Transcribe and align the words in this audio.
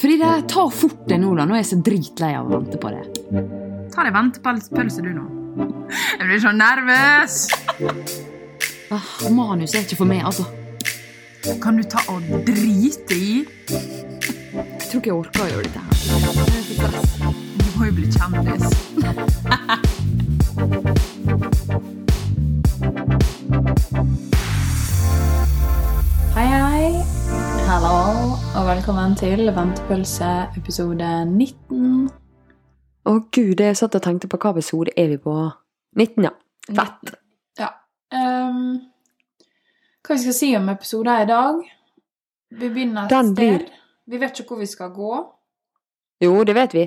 Fride, 0.00 0.42
ta 0.48 0.70
fort 0.70 1.08
det 1.08 1.18
nå, 1.20 1.34
da. 1.36 1.44
Nå 1.44 1.52
er 1.52 1.60
jeg 1.60 1.68
så 1.74 1.76
dritlei 1.84 2.30
av 2.38 2.48
å 2.48 2.54
vente 2.54 2.78
på 2.80 2.88
det. 2.88 3.02
Ta 3.92 4.06
deg 4.06 4.14
ventepølse, 4.16 5.04
du 5.04 5.10
nå. 5.12 5.26
Jeg 5.92 6.24
blir 6.24 6.40
så 6.40 6.54
nervøs. 6.56 7.36
Ah, 8.96 9.12
manus 9.28 9.76
er 9.76 9.84
ikke 9.84 10.00
for 10.00 10.08
meg, 10.08 10.24
altså. 10.24 10.48
Kan 11.60 11.76
du 11.76 11.84
ta 11.84 12.00
og 12.08 12.24
drite 12.48 13.12
i? 13.12 13.44
Jeg 13.68 14.88
tror 14.88 15.02
ikke 15.02 15.12
jeg 15.12 15.18
orker 15.18 15.44
å 15.44 15.52
gjøre 15.52 15.68
dette 15.68 15.80
her. 15.84 15.92
Det 16.72 16.88
er. 16.88 16.92
Du 17.60 17.68
må 17.76 17.90
jo 17.90 17.98
bli 18.00 18.08
kjendis. 18.16 19.88
Hallo, 27.72 28.34
og 28.58 28.66
velkommen 28.68 29.14
til 29.16 29.46
Ventepølse 29.56 30.26
episode 30.58 31.06
19. 31.24 32.10
Å 33.08 33.14
gud, 33.32 33.62
jeg 33.64 33.76
satt 33.78 33.96
og 33.96 34.02
tenkte 34.04 34.28
på 34.28 34.36
hva 34.42 34.50
episode 34.52 34.92
er 35.00 35.08
vi 35.14 35.16
på? 35.24 35.32
19, 35.96 36.26
ja. 36.26 36.32
Fett. 36.68 37.14
Ja. 37.60 37.70
Um, 38.12 38.58
hva 40.04 40.18
vi 40.18 40.20
skal 40.26 40.36
si 40.36 40.50
om 40.58 40.68
episoden 40.74 41.24
i 41.24 41.28
dag? 41.30 41.62
Vi 42.60 42.68
begynner 42.76 43.06
et 43.08 43.14
Den 43.14 43.32
sted. 43.32 43.36
blir- 43.40 43.68
Vi 44.06 44.18
vet 44.18 44.32
ikke 44.40 44.48
hvor 44.52 44.58
vi 44.60 44.66
skal 44.66 44.90
gå. 44.90 45.12
Jo, 46.20 46.44
det 46.44 46.54
vet 46.54 46.72
vi. 46.74 46.86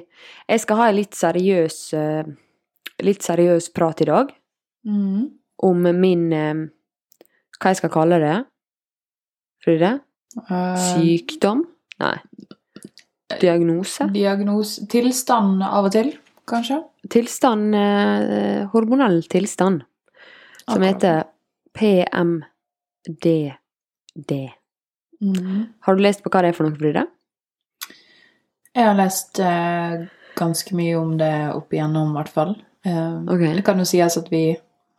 Jeg 0.49 0.59
skal 0.59 0.75
ha 0.77 0.89
en 0.89 0.95
litt 0.95 1.15
seriøs, 1.15 1.93
eh, 1.93 2.23
litt 3.01 3.23
seriøs 3.23 3.73
prat 3.73 4.01
i 4.01 4.05
dag 4.05 4.31
Mm. 4.85 5.31
om 5.63 5.81
min 5.99 6.31
eh, 6.33 6.53
Hva 7.59 7.69
jeg 7.71 7.77
skal 7.77 7.89
kalle 7.89 8.19
det? 8.19 8.45
Fride? 9.63 9.93
Eh, 9.93 9.99
Sykdom? 10.43 11.63
Nei. 12.03 12.17
Diagnose? 13.41 14.05
diagnos 14.13 14.75
Tilstand 14.91 15.63
av 15.65 15.87
og 15.87 15.93
til, 15.95 16.11
kanskje? 16.49 16.77
Tilstand 17.11 17.75
eh, 17.77 18.65
Hormonell 18.73 19.23
tilstand. 19.31 19.81
Som 20.65 20.81
Akkurat. 20.81 20.89
heter 20.93 21.23
PMDD. 21.77 22.45
Mm. 25.21 25.65
Har 25.79 25.95
du 25.95 26.01
lest 26.03 26.23
på 26.23 26.29
hva 26.33 26.41
det 26.43 26.49
er 26.51 26.57
for 26.57 26.65
noe, 26.67 26.77
Fride? 26.77 27.05
Jeg 28.75 28.85
har 28.89 28.97
lest 28.97 29.39
eh, 29.39 30.05
ganske 30.35 30.75
mye 30.75 30.95
om 30.99 31.17
det 31.19 31.33
opp 31.55 31.73
igjennom, 31.73 32.11
i 32.11 32.17
hvert 32.19 32.33
fall. 32.33 32.55
Eh, 32.85 33.17
okay. 33.23 33.53
Det 33.55 33.65
kan 33.65 33.79
jo 33.79 33.87
sies 33.87 34.17
at 34.19 34.31
vi 34.33 34.45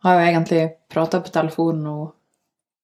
har 0.05 0.17
jo 0.17 0.25
egentlig 0.27 0.63
prata 0.91 1.21
på 1.21 1.33
telefonen 1.33 1.83
nå 1.85 1.97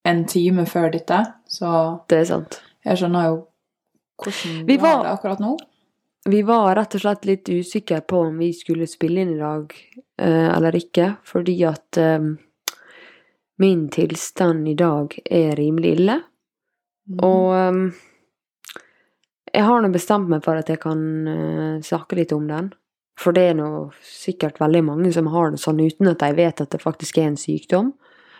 en 0.03 0.25
time 0.27 0.65
før 0.67 0.91
dette, 0.91 1.19
så 1.53 1.69
Det 2.09 2.17
er 2.23 2.25
sant. 2.31 2.61
jeg 2.85 2.97
skjønner 2.97 3.29
jo 3.29 3.35
hvordan 4.23 4.65
Vi 4.67 4.77
var- 4.81 5.03
det 5.03 5.11
akkurat 5.13 5.39
nå. 5.43 5.57
Vi 6.25 6.41
var 6.47 6.75
rett 6.75 6.95
og 6.95 7.01
slett 7.01 7.25
litt 7.25 7.49
usikre 7.51 7.99
på 8.07 8.21
om 8.29 8.37
vi 8.39 8.53
skulle 8.55 8.87
spille 8.87 9.21
inn 9.21 9.33
i 9.35 9.39
dag 9.41 9.73
eh, 10.17 10.49
eller 10.55 10.71
ikke, 10.71 11.17
fordi 11.27 11.57
at 11.67 11.97
eh, 11.99 12.29
min 13.59 13.89
tilstand 13.89 14.67
i 14.71 14.75
dag 14.79 15.13
er 15.29 15.55
rimelig 15.59 15.97
ille. 15.97 16.15
Mm. 17.09 17.19
Og 17.27 17.49
eh, 17.57 17.99
jeg 19.53 19.65
har 19.67 19.81
nå 19.83 19.91
bestemt 19.93 20.29
meg 20.31 20.45
for 20.45 20.55
at 20.55 20.71
jeg 20.71 20.79
kan 20.79 21.03
eh, 21.27 21.81
snakke 21.85 22.15
litt 22.21 22.31
om 22.31 22.47
den. 22.47 22.71
For 23.19 23.35
det 23.35 23.43
er 23.51 23.59
nå 23.59 23.91
sikkert 24.01 24.57
veldig 24.63 24.83
mange 24.87 25.11
som 25.13 25.27
har 25.29 25.51
det 25.51 25.59
sånn 25.61 25.83
uten 25.83 26.07
at 26.09 26.23
de 26.23 26.31
vet 26.39 26.63
at 26.63 26.71
det 26.73 26.81
faktisk 26.81 27.19
er 27.19 27.27
en 27.33 27.37
sykdom. 27.37 27.91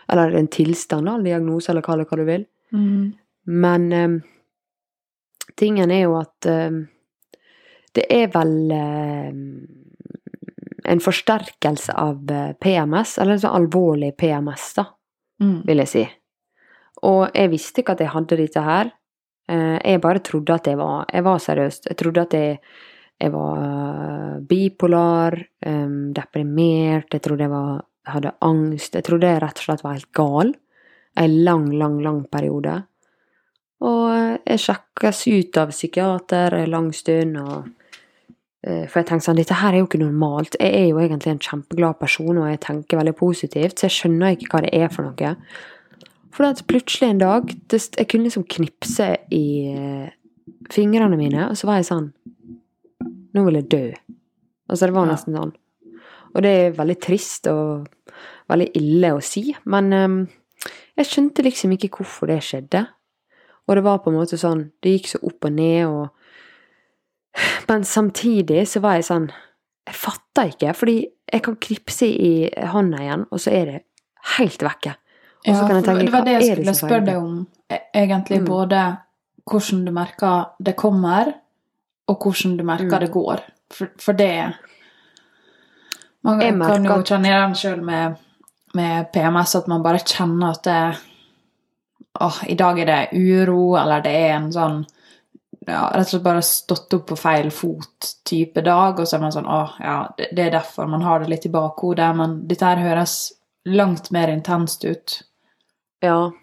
Eller 0.10 0.34
en 0.40 0.48
tilstand, 0.52 1.06
da, 1.06 1.18
en 1.20 1.28
diagnose, 1.28 1.70
eller 1.70 1.84
kall 1.86 2.02
det 2.02 2.08
hva 2.10 2.18
du 2.18 2.26
vil. 2.28 2.48
Mm. 2.74 3.14
Men 3.46 3.92
eh, 3.94 4.16
tingen 5.60 5.92
er 5.92 6.04
jo 6.08 6.16
at 6.20 6.48
eh, 6.50 6.80
det 7.94 8.06
er 8.10 8.28
vel 8.34 8.72
eh, 8.74 9.30
en 10.94 11.00
forsterkelse 11.04 11.94
av 11.96 12.32
eh, 12.32 12.52
PMS, 12.60 13.18
eller 13.22 13.38
sånn 13.40 13.58
alvorlig 13.62 14.16
PMS, 14.20 14.74
da, 14.80 14.88
Mm. 15.42 15.64
vil 15.66 15.78
jeg 15.82 15.90
si. 15.90 16.02
Og 17.04 17.24
jeg 17.36 17.50
visste 17.52 17.82
ikke 17.82 17.96
at 17.98 18.00
jeg 18.04 18.12
hadde 18.14 18.38
dette 18.38 18.62
her. 18.64 18.92
Eh, 19.50 19.80
jeg 19.84 20.00
bare 20.02 20.22
trodde 20.24 20.54
at 20.56 20.68
jeg 20.70 20.78
var 20.78 21.06
Jeg 21.12 21.24
var 21.26 21.40
seriøst. 21.42 21.88
Jeg 21.90 21.98
trodde 21.98 22.22
at 22.22 22.32
jeg, 22.38 22.60
jeg 23.20 23.32
var 23.34 23.58
eh, 23.66 24.40
bipolar, 24.48 25.36
deprimert, 26.14 27.10
jeg 27.12 27.22
trodde 27.26 27.44
jeg 27.44 27.50
var 27.52 27.82
jeg 28.06 28.14
hadde 28.14 28.32
angst. 28.42 28.94
Jeg 28.96 29.04
trodde 29.04 29.28
jeg 29.28 29.42
rett 29.42 29.60
og 29.60 29.64
slett 29.66 29.84
var 29.84 29.94
helt 29.98 30.12
gal. 30.14 30.54
En 31.20 31.44
lang, 31.46 31.68
lang, 31.78 32.00
lang 32.02 32.24
periode. 32.32 32.82
Og 33.84 34.04
eh, 34.16 34.36
jeg 34.54 34.64
sjekkes 34.64 35.24
ut 35.28 35.60
av 35.62 35.74
psykiater 35.74 36.56
en 36.58 36.72
lang 36.72 36.90
stund, 36.96 37.38
og 37.42 37.70
eh, 38.64 38.86
For 38.88 39.02
jeg 39.02 39.10
tenkte 39.10 39.28
sånn, 39.28 39.40
dette 39.42 39.60
her 39.60 39.76
er 39.76 39.84
jo 39.84 39.90
ikke 39.90 40.02
normalt. 40.02 40.58
Jeg 40.60 40.74
er 40.80 40.90
jo 40.90 41.02
egentlig 41.04 41.34
en 41.34 41.44
kjempeglad 41.44 42.00
person, 42.00 42.38
og 42.38 42.50
jeg 42.50 42.64
tenker 42.64 43.02
veldig 43.02 43.16
positivt, 43.20 43.78
så 43.78 43.90
jeg 43.90 43.98
skjønner 43.98 44.38
ikke 44.38 44.52
hva 44.54 44.64
det 44.66 44.74
er 44.78 44.94
for 44.94 45.10
noe. 45.10 45.36
For 46.34 46.48
at 46.48 46.64
plutselig 46.66 47.12
en 47.12 47.22
dag 47.22 47.52
det, 47.70 47.82
Jeg 47.98 48.08
kunne 48.10 48.26
liksom 48.26 48.48
knipse 48.50 49.10
i 49.30 49.46
eh, 49.70 50.14
fingrene 50.72 51.20
mine, 51.20 51.50
og 51.50 51.60
så 51.60 51.70
var 51.70 51.82
jeg 51.82 51.92
sånn 51.92 52.14
Nå 53.34 53.42
vil 53.48 53.58
jeg 53.58 53.70
dø. 53.70 53.86
Altså, 54.70 54.86
det 54.86 54.94
var 54.94 55.08
nesten 55.10 55.34
sånn. 55.34 55.52
Og 56.34 56.44
det 56.46 56.52
er 56.54 56.76
veldig 56.78 56.96
trist 57.02 57.48
og 57.50 57.88
veldig 58.50 58.68
ille 58.78 59.10
å 59.16 59.22
si, 59.26 59.48
men 59.66 59.90
jeg 60.98 61.06
skjønte 61.06 61.44
liksom 61.44 61.72
ikke 61.72 61.90
hvorfor 61.98 62.28
det 62.28 62.42
skjedde. 62.44 62.88
Og 63.68 63.76
det 63.76 63.84
var 63.86 63.98
på 64.04 64.12
en 64.12 64.18
måte 64.20 64.36
sånn 64.38 64.72
Det 64.84 64.92
gikk 64.92 65.08
så 65.08 65.20
opp 65.24 65.46
og 65.46 65.52
ned, 65.56 65.86
og 65.88 66.10
Men 67.70 67.84
samtidig 67.84 68.66
så 68.68 68.82
var 68.84 68.94
jeg 69.00 69.06
sånn 69.08 69.30
Jeg 69.88 69.96
fatta 69.96 70.44
ikke, 70.52 70.74
fordi 70.76 70.98
jeg 71.34 71.42
kan 71.44 71.56
knipse 71.56 72.06
i 72.08 72.50
hånda 72.74 72.98
igjen, 73.02 73.24
og 73.32 73.40
så 73.40 73.52
er 73.52 73.66
det 73.66 73.80
helt 74.38 74.62
vekke. 74.64 74.94
Og 75.48 75.56
så 75.56 75.62
Ja, 75.62 75.68
kan 75.68 75.76
jeg 75.76 75.84
tenke, 75.86 76.04
det 76.06 76.12
var 76.14 76.22
det 76.28 76.34
jeg 76.34 76.56
skulle 76.58 76.74
spørre 76.76 77.06
deg 77.06 77.16
om. 77.18 77.48
e- 77.70 77.80
Egentlig 77.96 78.40
Mm. 78.42 78.46
både 78.46 78.98
hvordan 79.50 79.86
du 79.86 79.92
merker 79.92 80.46
det 80.64 80.76
kommer, 80.76 81.34
og 82.08 82.18
hvordan 82.20 82.58
du 82.58 82.64
merker 82.64 82.86
Mm. 82.96 83.00
det 83.00 83.12
går. 83.12 83.40
For, 83.72 83.88
for 83.98 84.14
det 84.14 84.54
Man 86.24 86.40
Jeg 86.40 86.54
kan 86.62 86.84
jo 86.86 87.02
kjenne 87.04 87.26
igjen 87.28 87.56
sjøl 87.56 87.82
med, 87.84 88.16
med 88.78 89.12
PMS 89.14 89.56
at 89.60 89.70
man 89.72 89.84
bare 89.86 90.04
kjenner 90.04 90.54
at 90.54 90.64
det 90.68 90.84
Åh, 92.22 92.44
i 92.48 92.54
dag 92.54 92.78
er 92.78 92.86
det 92.86 93.18
uro, 93.18 93.74
eller 93.74 94.04
det 94.06 94.12
er 94.14 94.36
en 94.36 94.52
sånn 94.54 94.84
ja, 95.66 95.88
Rett 95.96 96.06
og 96.06 96.12
slett 96.12 96.26
bare 96.26 96.44
stått 96.46 96.94
opp 96.94 97.08
på 97.10 97.18
feil 97.18 97.50
fot-type 97.50 98.62
dag, 98.62 99.00
og 99.00 99.08
så 99.08 99.18
er 99.18 99.24
man 99.24 99.34
sånn 99.34 99.50
Åh, 99.50 99.80
ja, 99.82 99.96
det, 100.20 100.30
er 100.44 100.54
derfor 100.54 100.92
man 100.92 101.02
har 101.02 101.24
det 101.24 101.32
litt 101.32 101.48
i 101.50 101.54
bakhodet, 101.54 102.12
men 102.20 102.36
dette 102.50 102.70
her 102.70 102.84
høres 102.84 103.16
langt 103.66 104.12
mer 104.12 104.30
intenst 104.30 104.84
ut. 104.86 105.16
Ja. 106.04 106.34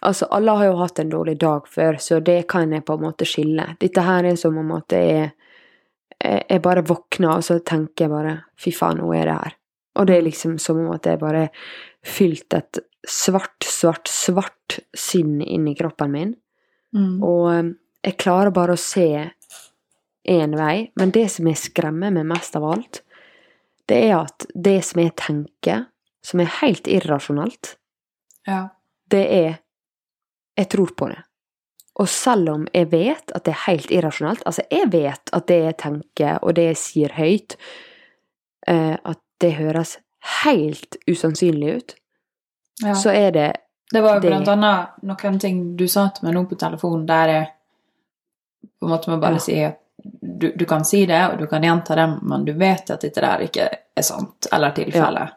Altså, 0.00 0.30
alle 0.30 0.54
har 0.56 0.70
jo 0.70 0.78
hatt 0.80 1.02
en 1.02 1.12
dårlig 1.12 1.36
dag 1.42 1.66
før, 1.68 1.98
så 2.00 2.20
det 2.24 2.44
kan 2.48 2.72
jeg 2.72 2.86
på 2.86 2.96
en 2.96 3.04
måte 3.04 3.28
skille. 3.28 3.74
Dette 3.82 4.06
her 4.06 4.30
er 4.30 4.38
som 4.40 4.56
om 4.62 4.72
at 4.78 4.96
Jeg 4.96 5.32
jeg 6.20 6.62
bare 6.62 6.84
våkner, 6.84 7.38
og 7.38 7.44
så 7.44 7.58
tenker 7.64 8.04
jeg 8.04 8.12
bare 8.12 8.36
Fy 8.60 8.72
faen, 8.76 9.00
nå 9.00 9.12
er 9.16 9.30
det 9.30 9.36
her. 9.38 9.56
Og 9.98 10.06
det 10.06 10.16
er 10.16 10.26
liksom 10.26 10.58
som 10.62 10.78
om 10.84 10.92
at 10.94 11.06
jeg 11.08 11.18
bare 11.20 11.48
fylte 12.06 12.60
et 12.62 12.80
svart, 13.08 13.64
svart, 13.66 14.08
svart 14.08 14.78
sinn 14.96 15.40
inn 15.42 15.66
i 15.68 15.74
kroppen 15.78 16.12
min. 16.14 16.34
Mm. 16.96 17.18
Og 17.26 17.46
eh, 17.54 17.70
jeg 18.06 18.18
klarer 18.22 18.54
bare 18.54 18.76
å 18.76 18.80
se 18.80 19.08
én 20.30 20.56
vei, 20.56 20.90
men 21.00 21.12
det 21.14 21.26
som 21.32 21.48
jeg 21.48 21.58
skremmer 21.58 22.12
meg 22.14 22.28
mest 22.28 22.56
av 22.58 22.66
alt, 22.68 23.02
det 23.90 23.98
er 24.10 24.18
at 24.20 24.46
det 24.54 24.78
som 24.86 25.00
jeg 25.02 25.16
tenker, 25.18 25.88
som 26.22 26.42
er 26.42 26.52
helt 26.60 26.86
irrasjonelt, 26.90 27.76
Ja. 28.46 28.68
det 29.10 29.26
er 29.30 29.58
Jeg 30.56 30.68
tror 30.68 30.90
på 30.96 31.08
det. 31.08 31.22
Og 31.96 32.08
selv 32.08 32.48
om 32.50 32.66
jeg 32.74 32.90
vet 32.90 33.32
at 33.34 33.44
det 33.44 33.52
er 33.54 33.64
helt 33.66 33.90
irrasjonelt 33.90 34.42
Altså, 34.44 34.62
jeg 34.70 34.92
vet 34.92 35.30
at 35.32 35.46
det 35.46 35.58
jeg 35.64 35.76
tenker, 35.78 36.38
og 36.42 36.54
det 36.54 36.64
jeg 36.64 36.76
sier 36.76 37.14
høyt, 37.16 37.56
eh, 38.66 38.96
at 39.04 39.18
det 39.40 39.54
høres 39.56 39.98
helt 40.44 40.96
usannsynlig 41.08 41.76
ut, 41.76 41.94
ja. 42.84 42.94
så 42.94 43.12
er 43.14 43.30
det 43.36 43.50
Det 43.92 44.02
var 44.02 44.14
jo 44.14 44.20
Det- 44.20 44.28
blant 44.30 44.48
annet 44.48 44.88
noen 45.02 45.38
ting 45.40 45.76
du 45.76 45.86
sa 45.88 46.08
til 46.08 46.26
meg 46.28 46.34
nå 46.34 46.44
på 46.48 46.58
telefonen, 46.58 47.06
der 47.06 47.26
jeg 47.28 47.46
på 48.80 48.86
en 48.86 48.90
måte 48.92 49.10
må 49.10 49.20
bare 49.20 49.32
Ja. 49.34 49.38
si 49.38 49.62
at 49.64 49.78
du, 50.22 50.52
du 50.56 50.64
kan 50.64 50.84
si 50.84 51.04
det, 51.06 51.32
og 51.32 51.38
du 51.38 51.46
kan 51.46 51.62
gjenta 51.62 51.94
det, 51.96 52.22
men 52.22 52.44
du 52.44 52.52
vet 52.52 52.90
at 52.90 53.00
dette 53.00 53.20
der 53.20 53.38
ikke 53.40 53.68
er 53.96 54.02
sant, 54.02 54.46
eller 54.52 54.70
tilfelle. 54.70 55.30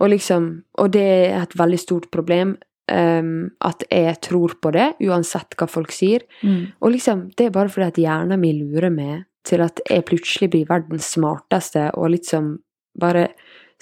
Og 0.00 0.08
liksom 0.10 0.64
Og 0.78 0.90
det 0.90 1.32
er 1.32 1.42
et 1.42 1.56
veldig 1.56 1.78
stort 1.78 2.10
problem 2.10 2.56
Um, 2.88 3.50
at 3.60 3.82
jeg 3.90 4.20
tror 4.20 4.52
på 4.62 4.70
det, 4.70 4.92
uansett 5.02 5.56
hva 5.58 5.66
folk 5.66 5.90
sier. 5.90 6.20
Mm. 6.44 6.68
Og 6.80 6.92
liksom, 6.92 7.32
det 7.34 7.46
er 7.46 7.50
bare 7.50 7.68
fordi 7.68 7.86
at 7.88 7.96
hjernen 7.98 8.38
min 8.38 8.60
lurer 8.60 8.92
meg 8.94 9.24
til 9.42 9.60
at 9.60 9.80
jeg 9.90 10.04
plutselig 10.04 10.50
blir 10.52 10.66
verdens 10.68 11.08
smarteste, 11.16 11.90
og 11.98 12.10
liksom 12.10 12.60
bare 13.00 13.28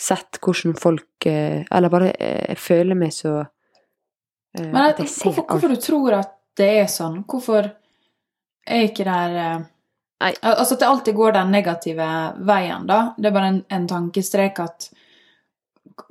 sett 0.00 0.40
hvordan 0.42 0.74
folk 0.78 1.26
eh, 1.26 1.62
Eller 1.70 1.92
bare 1.92 2.10
eh, 2.12 2.48
jeg 2.50 2.58
føler 2.58 2.98
meg 2.98 3.14
så 3.14 3.36
eh, 3.40 4.66
Men 4.66 4.80
at 4.88 5.02
jeg, 5.02 5.10
ser 5.12 5.28
hvorfor, 5.28 5.46
hvorfor 5.52 5.74
du 5.74 5.82
tror 5.82 6.18
at 6.18 6.34
det 6.58 6.70
er 6.82 6.90
sånn? 6.90 7.22
Hvorfor 7.30 7.68
er 8.64 8.88
ikke 8.88 9.06
der 9.06 9.38
eh, 9.38 9.62
Nei. 10.24 10.30
Altså 10.40 10.76
at 10.76 10.80
det 10.80 10.88
alltid 10.88 11.16
går 11.18 11.34
den 11.34 11.50
negative 11.52 12.04
veien, 12.48 12.84
da. 12.88 12.98
Det 13.18 13.28
er 13.28 13.34
bare 13.34 13.48
en, 13.50 13.58
en 13.76 13.88
tankestrek 13.90 14.60
at 14.62 14.86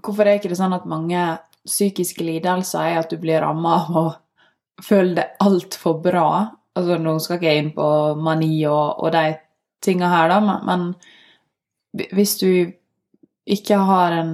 Hvorfor 0.04 0.28
er 0.28 0.38
ikke 0.38 0.52
det 0.52 0.60
sånn 0.60 0.76
at 0.76 0.86
mange 0.88 1.22
psykiske 1.66 2.24
lidelser 2.24 2.92
er 2.92 3.00
at 3.02 3.10
du 3.12 3.18
blir 3.20 3.42
ramma 3.44 3.78
av 3.82 3.98
å 4.00 4.04
føle 4.84 5.16
det 5.18 5.26
altfor 5.44 5.98
bra? 6.04 6.28
Altså, 6.78 7.00
nå 7.02 7.16
skal 7.24 7.40
ikke 7.40 7.50
jeg 7.50 7.64
inn 7.64 7.72
på 7.76 7.88
mani 8.20 8.54
og, 8.70 9.02
og 9.04 9.12
de 9.16 9.34
tinga 9.84 10.12
her, 10.14 10.32
da, 10.32 10.40
men, 10.44 10.64
men 11.94 12.06
hvis 12.16 12.38
du 12.40 12.48
ikke 13.48 13.78
har 13.78 14.12
en 14.12 14.34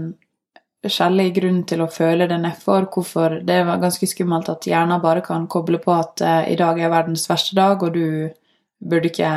skjellig 0.88 1.34
grunn 1.36 1.64
til 1.68 1.82
å 1.84 1.90
føle 1.92 2.28
det 2.30 2.38
nedfor, 2.40 2.86
hvorfor 2.94 3.42
Det 3.44 3.56
er 3.60 3.66
ganske 3.82 4.08
skummelt 4.08 4.48
at 4.50 4.64
hjernen 4.70 5.02
bare 5.04 5.22
kan 5.26 5.48
koble 5.52 5.78
på 5.84 5.92
at 5.92 6.22
eh, 6.22 6.54
i 6.54 6.56
dag 6.56 6.80
er 6.80 6.90
verdens 6.94 7.26
verste 7.30 7.56
dag, 7.58 7.84
og 7.84 7.94
du 7.94 8.30
burde 8.80 9.10
ikke 9.12 9.34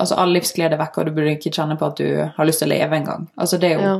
Altså, 0.00 0.14
all 0.16 0.30
livsglede 0.32 0.72
er 0.72 0.80
vekk, 0.80 0.94
og 0.98 1.04
du 1.04 1.10
burde 1.12 1.34
ikke 1.36 1.50
kjenne 1.52 1.74
på 1.76 1.84
at 1.90 1.98
du 2.00 2.06
har 2.36 2.46
lyst 2.48 2.62
til 2.62 2.70
å 2.70 2.72
leve 2.72 2.96
engang. 2.96 3.26
Altså, 3.36 3.58
det 3.60 3.72
er 3.72 3.74
jo 3.74 3.80
Ja. 3.82 3.96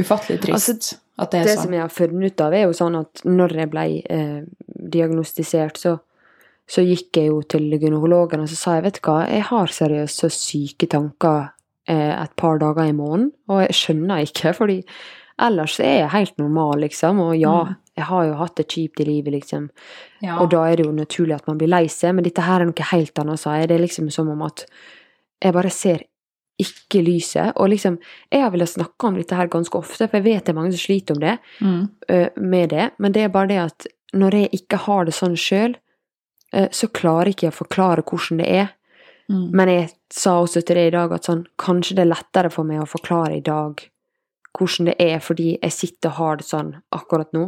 ufattelig 0.00 0.38
trist 0.40 0.54
Altså, 0.54 0.96
at 1.18 1.30
det 1.30 1.40
er 1.40 1.44
Det 1.44 1.56
sånn. 1.58 1.62
som 1.62 1.72
jeg 1.72 1.80
har 1.82 1.88
funnet 1.88 2.32
ut 2.32 2.40
av, 2.40 2.52
er 2.54 2.62
jo 2.62 2.72
sånn 2.72 2.96
at 3.00 3.20
når 3.24 3.52
jeg 3.58 3.70
ble 3.70 4.02
eh, 4.08 4.42
diagnostisert, 4.88 5.76
så, 5.76 6.00
så 6.66 6.80
gikk 6.80 7.12
jeg 7.20 7.26
jo 7.28 7.42
til 7.42 7.68
gynekologen 7.76 8.40
og 8.40 8.48
så 8.48 8.56
sa 8.56 8.74
jeg, 8.78 8.84
vet 8.84 8.94
du 8.94 9.00
hva, 9.10 9.18
jeg 9.28 9.42
har 9.42 9.66
seriøst 9.66 10.24
så 10.24 10.30
syke 10.32 10.88
tanker 10.88 11.50
et 11.88 12.36
par 12.36 12.58
dager 12.58 12.84
i 12.88 12.92
måneden, 12.92 13.32
og 13.48 13.60
jeg 13.66 13.74
skjønner 13.74 14.22
ikke, 14.26 14.54
fordi 14.54 14.84
ellers 15.42 15.80
er 15.80 15.98
jeg 16.02 16.10
helt 16.10 16.38
normal, 16.38 16.80
liksom, 16.80 17.18
og 17.20 17.36
ja, 17.36 17.64
Mm. 17.64 17.76
jeg 17.96 18.04
har 18.04 18.24
jo 18.26 18.34
hatt 18.34 18.54
det 18.56 18.68
kjipt 18.68 19.00
i 19.00 19.04
livet, 19.04 19.32
liksom, 19.32 19.70
Ja. 20.22 20.38
og 20.38 20.50
da 20.50 20.62
er 20.70 20.76
det 20.76 20.86
jo 20.86 20.92
naturlig 20.92 21.34
at 21.34 21.46
man 21.48 21.58
blir 21.58 21.68
lei 21.68 21.86
seg, 21.88 22.14
men 22.14 22.24
dette 22.24 22.42
her 22.42 22.60
er 22.60 22.64
noe 22.66 22.82
helt 22.92 23.18
annet, 23.18 23.38
sa 23.38 23.56
jeg. 23.58 23.68
Det 23.68 23.80
er 23.80 23.84
liksom 23.86 24.10
som 24.12 24.28
om 24.28 24.42
at 24.42 24.64
jeg 25.42 25.52
bare 25.52 25.70
ser 25.70 26.02
ikke 26.60 27.02
lyset. 27.02 27.52
Og 27.56 27.68
liksom, 27.70 27.98
jeg 28.30 28.42
har 28.42 28.50
villet 28.50 28.68
snakke 28.68 29.04
om 29.08 29.14
dette 29.16 29.34
her 29.34 29.48
ganske 29.48 29.74
ofte, 29.74 30.08
for 30.08 30.16
jeg 30.18 30.24
vet 30.24 30.44
det 30.44 30.50
er 30.50 30.60
mange 30.60 30.72
som 30.72 30.78
sliter 30.78 31.14
om 31.14 31.20
det, 31.20 31.38
Mm. 31.60 31.88
med 32.36 32.68
det, 32.70 32.92
men 32.98 33.12
det 33.12 33.22
er 33.24 33.28
bare 33.28 33.48
det 33.48 33.58
at 33.58 33.86
når 34.14 34.30
jeg 34.30 34.50
ikke 34.52 34.76
har 34.78 35.04
det 35.04 35.14
sånn 35.14 35.34
sjøl, 35.36 35.74
så 36.70 36.86
klarer 36.92 37.28
ikke 37.32 37.46
jeg 37.48 37.52
å 37.52 37.64
forklare 37.66 38.02
hvordan 38.04 38.38
det 38.38 38.48
er. 38.48 38.68
Mm. 39.32 39.48
Men 39.56 39.70
jeg 39.72 39.88
sa 40.12 40.36
også 40.42 40.60
til 40.60 40.76
deg 40.76 40.90
i 40.90 40.94
dag 40.94 41.12
at 41.16 41.24
sånn, 41.24 41.46
kanskje 41.58 41.96
det 41.96 42.04
er 42.04 42.12
lettere 42.12 42.50
for 42.52 42.68
meg 42.68 42.82
å 42.82 42.88
forklare 42.90 43.38
i 43.38 43.44
dag 43.44 43.80
hvordan 44.52 44.90
det 44.90 44.96
er, 45.00 45.18
fordi 45.24 45.54
jeg 45.56 45.72
sitter 45.72 46.10
og 46.10 46.16
har 46.18 46.36
det 46.36 46.44
sånn 46.44 46.74
akkurat 46.92 47.30
nå. 47.32 47.46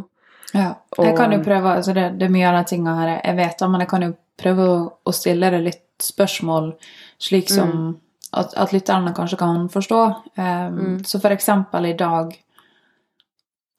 Ja. 0.55 0.71
Jeg 0.97 1.13
kan 1.17 1.33
jo 1.35 1.41
prøve 1.45 1.75
altså 1.77 1.93
det, 1.93 2.07
det 2.17 2.25
er 2.25 2.33
mye 2.33 2.47
av 2.49 2.57
de 2.57 2.63
tingene 2.71 2.95
her 2.97 3.11
jeg 3.19 3.35
vet, 3.37 3.59
da, 3.59 3.67
men 3.69 3.83
jeg 3.83 3.89
kan 3.91 4.05
jo 4.07 4.15
prøve 4.41 4.65
å, 4.65 4.79
å 5.05 5.13
stille 5.13 5.51
det 5.53 5.59
litt 5.61 5.83
spørsmål, 6.01 6.73
slik 7.21 7.49
som 7.53 7.69
Mm. 7.75 7.93
at, 8.33 8.53
at 8.57 8.73
lytterne 8.73 9.13
kanskje 9.15 9.37
kan 9.37 9.69
forstå. 9.69 10.01
Um, 10.37 10.79
Mm. 10.79 11.03
Så 11.05 11.19
for 11.21 11.29
eksempel 11.31 11.85
i 11.85 11.93
dag 11.93 12.33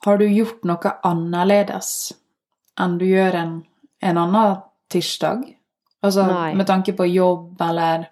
Har 0.04 0.18
du 0.18 0.26
gjort 0.28 0.62
noe 0.64 0.92
annerledes 1.02 2.12
enn 2.78 2.98
du 2.98 3.04
gjør 3.06 3.34
en, 3.34 3.64
en 4.00 4.18
annen 4.18 4.56
tirsdag? 4.88 5.55
Altså 6.06 6.26
Nei. 6.28 6.54
med 6.54 6.68
tanke 6.68 6.94
på 6.96 7.08
jobb 7.10 7.60
eller 7.66 8.06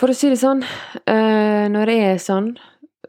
For 0.00 0.10
å 0.10 0.16
si 0.16 0.28
det 0.28 0.40
sånn, 0.40 0.64
eh, 1.06 1.64
når 1.70 1.90
jeg 1.92 2.06
er 2.08 2.20
sånn, 2.22 2.48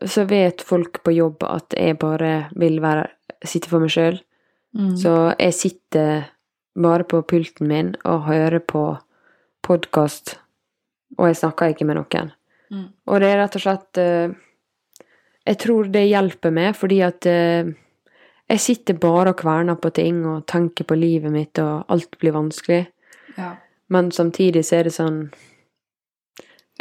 så 0.05 0.25
vet 0.29 0.61
folk 0.61 0.99
på 1.03 1.15
jobb 1.15 1.43
at 1.47 1.73
jeg 1.73 1.97
bare 1.97 2.47
vil 2.53 2.77
være, 2.83 3.07
sitte 3.41 3.71
for 3.71 3.81
meg 3.81 3.89
sjøl. 3.89 4.19
mm. 4.77 4.91
Så 5.01 5.13
jeg 5.39 5.55
sitter 5.57 6.27
bare 6.75 7.07
på 7.07 7.23
pulten 7.25 7.67
min 7.71 7.95
og 8.03 8.27
hører 8.27 8.59
på 8.59 8.83
podkast, 9.65 10.35
og 11.17 11.31
jeg 11.31 11.39
snakker 11.41 11.73
ikke 11.73 11.87
med 11.89 11.97
noen. 11.97 12.31
Mm. 12.69 12.89
Og 13.07 13.21
det 13.21 13.31
er 13.31 13.41
rett 13.41 13.55
og 13.57 13.61
slett 13.61 13.99
eh, 14.01 14.33
Jeg 15.45 15.57
tror 15.61 15.89
det 15.93 16.07
hjelper 16.07 16.53
meg, 16.53 16.73
fordi 16.77 17.01
at 17.05 17.25
eh, 17.29 17.73
jeg 18.49 18.61
sitter 18.61 18.97
bare 19.01 19.33
og 19.33 19.39
kverner 19.41 19.77
på 19.81 19.91
ting 19.93 20.23
og 20.25 20.45
tenker 20.49 20.85
på 20.85 20.97
livet 20.97 21.33
mitt, 21.33 21.57
og 21.61 21.85
alt 21.89 22.17
blir 22.21 22.33
vanskelig. 22.35 22.85
Ja. 23.37 23.55
Men 23.89 24.11
samtidig 24.11 24.63
så 24.65 24.79
er 24.79 24.83
det 24.89 24.93
sånn 24.95 25.19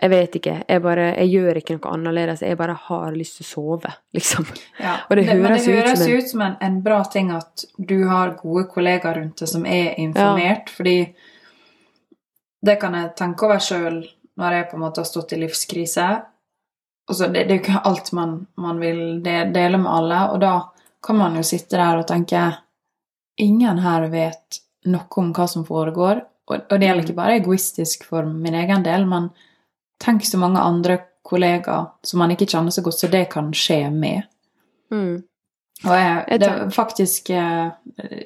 Jeg 0.02 0.10
vet 0.10 0.34
ikke. 0.40 0.54
Jeg 0.68 0.82
bare 0.82 1.04
Jeg 1.16 1.28
gjør 1.30 1.56
ikke 1.60 1.76
noe 1.76 1.92
annerledes. 1.94 2.40
Jeg 2.42 2.56
bare 2.58 2.74
har 2.88 3.12
lyst 3.14 3.36
til 3.38 3.44
å 3.46 3.48
sove, 3.48 3.92
liksom. 4.16 4.46
Ja, 4.80 4.96
Og 5.10 5.16
det 5.16 5.24
høres 5.28 5.64
det 5.64 5.70
ut 5.72 5.78
høres 5.84 5.98
som 6.02 6.10
en- 6.10 6.18
ut 6.18 6.28
som 6.30 6.40
en, 6.48 6.56
en 6.60 6.80
bra 6.82 7.02
ting 7.04 7.30
at 7.30 7.64
du 7.78 8.06
har 8.08 8.34
gode 8.40 8.66
kollegaer 8.72 9.14
rundt 9.20 9.38
deg 9.38 9.48
som 9.48 9.64
er 9.66 9.94
informert, 10.02 10.70
fordi 10.74 10.96
det 12.64 12.76
kan 12.80 12.94
jeg 12.96 13.14
tenke 13.16 13.44
over 13.46 13.60
sjøl 13.62 14.00
når 14.40 14.52
jeg 14.56 14.68
på 14.70 14.76
en 14.78 14.82
måte 14.82 15.00
har 15.02 15.06
stått 15.06 15.32
i 15.36 15.38
livskrise. 15.44 16.06
Altså, 17.08 17.28
det, 17.28 17.44
det 17.46 17.52
er 17.52 17.58
jo 17.58 17.62
ikke 17.62 17.82
alt 17.86 18.12
man, 18.16 18.30
man 18.56 18.78
vil 18.80 19.20
dele 19.22 19.78
med 19.78 19.90
alle, 19.92 20.20
og 20.32 20.40
da 20.40 20.54
kan 21.04 21.18
man 21.20 21.36
jo 21.36 21.42
sitte 21.44 21.76
der 21.76 22.00
og 22.00 22.06
tenke 22.08 22.46
Ingen 23.44 23.78
her 23.82 24.04
vet 24.12 24.60
noe 24.86 25.06
om 25.18 25.32
hva 25.34 25.46
som 25.50 25.64
foregår, 25.66 26.20
og, 26.50 26.56
og 26.70 26.78
det 26.80 26.86
gjelder 26.88 27.04
ikke 27.06 27.16
bare 27.18 27.36
egoistisk 27.40 28.04
for 28.08 28.26
min 28.28 28.54
egen 28.54 28.84
del, 28.84 29.06
men 29.08 29.30
tenk 30.02 30.24
så 30.26 30.38
mange 30.40 30.60
andre 30.60 30.98
kollegaer 31.24 31.86
som 32.04 32.20
man 32.20 32.34
ikke 32.34 32.46
kjenner 32.50 32.74
så 32.74 32.82
godt, 32.84 32.98
så 33.00 33.08
det 33.08 33.28
kan 33.32 33.52
skje 33.56 33.86
med. 33.90 34.26
Mm. 34.92 35.22
Og 35.84 35.94
jeg, 35.96 36.38
det 36.40 36.48
er 36.48 36.68
faktisk 36.70 37.30
eh, 37.34 37.70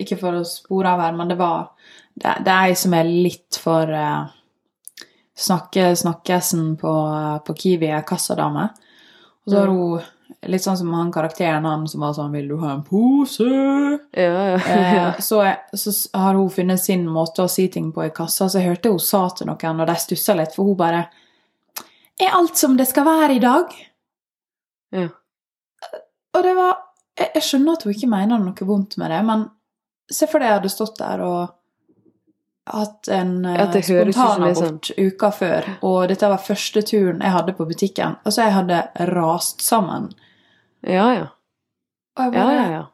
Ikke 0.03 0.19
for 0.20 0.37
å 0.37 0.43
spore 0.47 0.91
av 0.93 1.00
her, 1.00 1.15
men 1.17 1.31
det 1.31 1.38
var 1.41 1.70
Det, 2.12 2.35
det 2.44 2.53
er 2.53 2.69
ei 2.69 2.75
som 2.76 2.93
er 2.99 3.09
litt 3.09 3.56
for 3.62 3.88
uh, 3.88 4.26
snakke, 5.38 5.94
snakkesen 5.97 6.76
på, 6.81 6.93
på 7.47 7.55
Kiwi, 7.55 7.88
er 7.94 8.03
kassadame. 8.06 8.69
Og 9.47 9.53
så 9.53 9.61
har 9.61 9.69
Mm. 9.70 9.76
hun 9.79 10.00
litt 10.46 10.64
sånn 10.64 10.76
som 10.78 10.92
han 10.94 11.12
karakteren 11.12 11.66
han 11.66 11.86
som 11.88 12.02
var 12.04 12.14
sånn 12.16 12.32
'Vil 12.32 12.48
du 12.48 12.56
ha 12.62 12.72
en 12.72 12.84
pose?' 12.84 13.98
Ja, 14.12 14.56
ja. 14.56 14.58
Eh, 14.58 15.20
så, 15.20 15.42
så 15.75 15.92
har 16.14 16.34
hun 16.34 16.50
funnet 16.50 16.80
sin 16.80 17.06
måte 17.08 17.42
å 17.42 17.48
si 17.50 17.69
ting 17.69 17.92
på 17.92 18.06
i 18.06 18.10
kassa, 18.10 18.48
så 18.48 18.58
jeg 18.58 18.69
hørte 18.69 18.90
hun 18.90 19.00
sa 19.00 19.28
til 19.30 19.46
noen, 19.48 19.80
og 19.80 19.86
de 19.86 19.96
stussa 19.96 20.34
litt, 20.34 20.54
for 20.54 20.64
hun 20.64 20.76
bare 20.76 21.08
'Er 22.20 22.34
alt 22.34 22.56
som 22.56 22.76
det 22.76 22.88
skal 22.88 23.04
være 23.04 23.36
i 23.36 23.38
dag?' 23.38 23.75
Ja. 24.92 25.08
Og 26.34 26.42
det 26.42 26.54
var 26.56 26.76
jeg, 27.19 27.31
jeg 27.34 27.42
skjønner 27.42 27.72
at 27.72 27.82
hun 27.82 27.94
ikke 27.94 28.10
mener 28.10 28.38
noe 28.38 28.66
vondt 28.66 28.96
med 28.98 29.10
det, 29.10 29.22
men 29.24 29.50
se 30.10 30.26
for 30.26 30.38
deg 30.38 30.48
jeg 30.48 30.58
hadde 30.60 30.72
stått 30.72 30.98
der 30.98 31.22
og 31.24 31.57
hatt 32.73 33.09
en 33.09 33.44
eh, 33.44 33.56
er 33.61 33.82
sånn. 33.82 34.12
spontanabort 34.12 34.91
uka 34.99 35.31
før, 35.34 35.69
og 35.82 36.08
dette 36.08 36.29
var 36.29 36.39
første 36.44 36.82
turen 36.82 37.20
jeg 37.25 37.34
hadde 37.34 37.55
på 37.58 37.67
butikken. 37.69 38.17
Altså, 38.25 38.43
jeg 38.46 38.53
hadde 38.53 38.82
rast 39.13 39.63
sammen. 39.65 40.10
Ja, 40.82 41.08
ja. 41.15 41.27
Jeg 42.19 42.32
ja, 42.34 42.44
bare, 42.44 42.55
ja, 42.55 42.70
ja. 42.70 42.84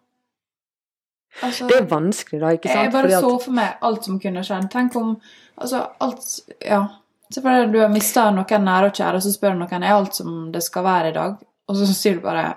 Altså, 1.42 1.66
Det 1.66 1.76
er 1.80 1.86
vanskelig, 1.90 2.40
da, 2.40 2.50
ikke 2.54 2.68
sant? 2.70 2.82
Jeg 2.84 2.92
bare 2.92 3.14
at- 3.16 3.24
så 3.24 3.38
for 3.42 3.52
meg 3.52 3.78
alt 3.82 4.04
som 4.04 4.20
kunne 4.20 4.42
skjedd. 4.44 4.70
Tenk 4.70 4.96
om 4.96 5.16
Altså, 5.58 5.86
alt 6.00 6.40
Ja. 6.60 6.88
Se 7.32 7.40
for 7.40 7.48
deg 7.50 7.72
du 7.72 7.78
har 7.80 7.88
mista 7.88 8.30
noen 8.30 8.64
nære 8.64 8.86
og 8.86 8.92
kjære, 8.94 9.14
og 9.14 9.22
så 9.22 9.32
spør 9.32 9.52
du 9.54 9.58
noen 9.58 9.82
er 9.82 9.94
alt 9.94 10.14
som 10.14 10.52
det 10.52 10.62
skal 10.62 10.84
være 10.84 11.08
i 11.08 11.12
dag, 11.12 11.36
og 11.68 11.76
så 11.76 11.86
sier 11.86 12.14
du 12.14 12.20
bare 12.20 12.56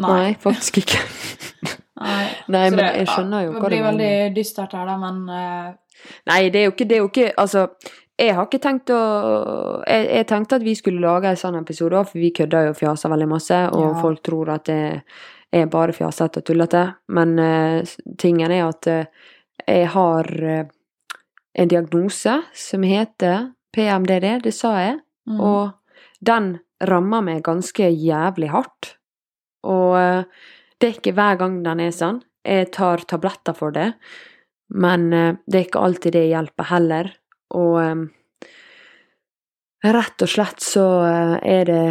nei. 0.00 0.08
Nei, 0.08 0.34
faktisk 0.34 0.78
ikke. 0.78 0.98
Nei, 2.00 2.28
Nei, 2.48 2.70
men 2.70 2.76
det- 2.78 2.96
jeg 2.96 3.06
skjønner 3.06 3.44
jo 3.44 3.52
hva 3.52 3.60
du 3.60 3.68
Det 3.68 3.70
blir 3.70 3.84
veldig 3.84 4.34
dystert 4.36 4.72
her, 4.72 4.86
da, 4.86 4.96
men 4.96 5.28
eh, 5.28 5.74
Nei, 6.26 6.48
det 6.50 6.60
er 6.60 6.68
jo 6.68 6.74
ikke, 6.74 6.88
det 6.88 6.96
er 6.96 7.02
jo 7.02 7.08
ikke 7.10 7.30
Altså, 7.36 7.66
jeg 8.18 8.34
har 8.34 8.46
ikke 8.46 8.62
tenkt 8.64 8.90
å 8.94 9.00
Jeg, 9.86 10.06
jeg 10.16 10.26
tenkte 10.30 10.58
at 10.58 10.64
vi 10.66 10.74
skulle 10.78 11.02
lage 11.04 11.30
en 11.30 11.40
sånn 11.40 11.58
episode 11.60 11.98
òg, 11.98 12.10
for 12.10 12.20
vi 12.22 12.32
kødder 12.36 12.68
jo 12.68 12.74
og 12.74 12.78
fjaser 12.80 13.12
veldig 13.12 13.28
masse, 13.28 13.58
og 13.72 13.82
Ja. 13.84 13.94
folk 14.02 14.22
tror 14.22 14.50
at 14.54 14.64
det 14.70 15.02
er 15.52 15.66
bare 15.70 15.94
fjasete 15.94 16.40
og 16.42 16.44
tullete. 16.44 16.84
Men 17.08 17.38
uh, 17.38 17.82
tingen 18.18 18.50
er 18.52 18.66
at 18.66 18.86
uh, 18.90 19.04
jeg 19.66 19.86
har 19.94 20.26
uh, 20.42 20.64
en 21.56 21.68
diagnose 21.68 22.34
som 22.52 22.82
heter 22.82 23.52
PMDD, 23.72 24.42
det 24.42 24.54
sa 24.54 24.74
jeg. 24.80 24.98
mm. 25.28 25.40
Og 25.40 25.72
den 26.20 26.58
rammer 26.82 27.22
meg 27.22 27.42
ganske 27.44 27.88
jævlig 27.88 28.50
hardt. 28.50 28.96
Og 29.64 29.96
det 30.80 30.88
er 30.88 30.98
ikke 30.98 31.14
hver 31.16 31.38
gang 31.40 31.62
den 31.64 31.80
er 31.80 31.90
sånn. 31.94 32.20
Jeg 32.44 32.70
tar 32.72 33.02
tabletter 33.08 33.56
for 33.56 33.72
det, 33.74 33.94
men 34.74 35.12
eh, 35.12 35.34
det 35.46 35.58
er 35.60 35.64
ikke 35.68 35.82
alltid 35.86 36.12
det 36.12 36.24
hjelper 36.30 36.64
heller. 36.70 37.10
Og 37.54 37.76
eh, 37.82 38.50
rett 39.86 40.22
og 40.24 40.28
slett 40.30 40.60
så 40.64 40.86
eh, 41.06 41.34
er 41.58 41.64
det 41.68 41.82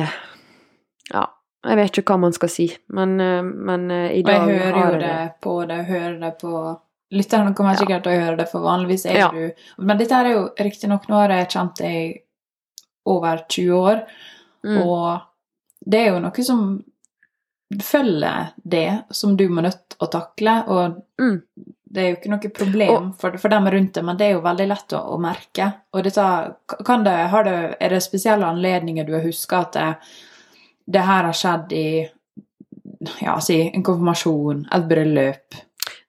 Ja, 1.13 1.27
jeg 1.65 1.77
vet 1.79 1.97
ikke 2.01 2.13
hva 2.15 2.19
man 2.25 2.33
skal 2.35 2.49
si, 2.49 2.65
men, 2.93 3.15
men 3.17 3.85
eh, 3.91 4.09
det 4.09 4.25
Og 4.25 4.31
jeg 4.31 4.41
dag 4.41 4.49
hører 4.49 4.79
jo 4.93 4.99
det 5.03 5.19
på 5.41 5.53
det, 5.69 5.77
jeg 5.81 5.89
hører 5.93 6.19
det 6.25 6.33
på 6.41 6.55
Lytterne 7.15 7.53
kommer 7.55 7.77
sikkert 7.77 8.01
til 8.03 8.15
å 8.15 8.21
høre 8.25 8.37
det, 8.39 8.47
for 8.49 8.63
vanligvis 8.65 9.05
er 9.05 9.17
Ja. 9.19 9.27
du 9.29 9.51
Men 9.85 9.97
dette 9.99 10.17
er 10.17 10.31
jo 10.33 10.39
riktignok 10.57 11.05
Nå 11.07 11.19
har 11.21 11.29
jeg 11.35 11.51
kjent 11.53 11.77
deg 11.77 12.21
over 13.05 13.43
20 13.47 13.75
år, 13.77 13.99
Mm. 14.65 14.79
og 14.81 15.21
det 15.85 15.99
er 15.99 16.07
jo 16.09 16.19
noe 16.23 16.43
som 16.43 16.61
følger 17.85 18.47
det, 18.65 19.03
som 19.13 19.35
du 19.37 19.43
må 19.53 19.61
nødt 19.61 19.93
å 20.01 20.07
takle, 20.09 20.55
og 20.67 21.03
Mm. 21.21 21.41
Det 21.95 22.01
er 22.03 22.09
jo 22.09 22.17
ikke 22.17 22.31
noe 22.33 22.51
problem 22.57 23.09
for, 23.19 23.37
for 23.39 23.53
dem 23.53 23.69
rundt 23.71 23.95
det, 23.95 24.03
men 24.03 24.19
det 24.19 24.27
er 24.27 24.35
jo 24.35 24.43
veldig 24.43 24.67
lett 24.67 24.95
å, 24.97 25.01
å 25.15 25.19
merke. 25.21 25.69
Og 25.95 26.03
dette, 26.05 26.25
kan 26.87 27.05
det, 27.07 27.15
har 27.31 27.47
det, 27.47 27.55
er 27.79 27.95
det 27.95 28.01
spesielle 28.03 28.49
anledninger 28.49 29.07
du 29.07 29.15
har 29.15 29.23
huska 29.23 29.63
at 29.63 29.77
det, 29.77 29.87
det 30.97 31.05
her 31.07 31.29
har 31.29 31.39
skjedd 31.39 31.75
i 31.75 31.87
ja, 33.21 33.37
si 33.43 33.61
en 33.69 33.85
konfirmasjon, 33.85 34.67
et 34.75 34.89
bryllup? 34.89 35.59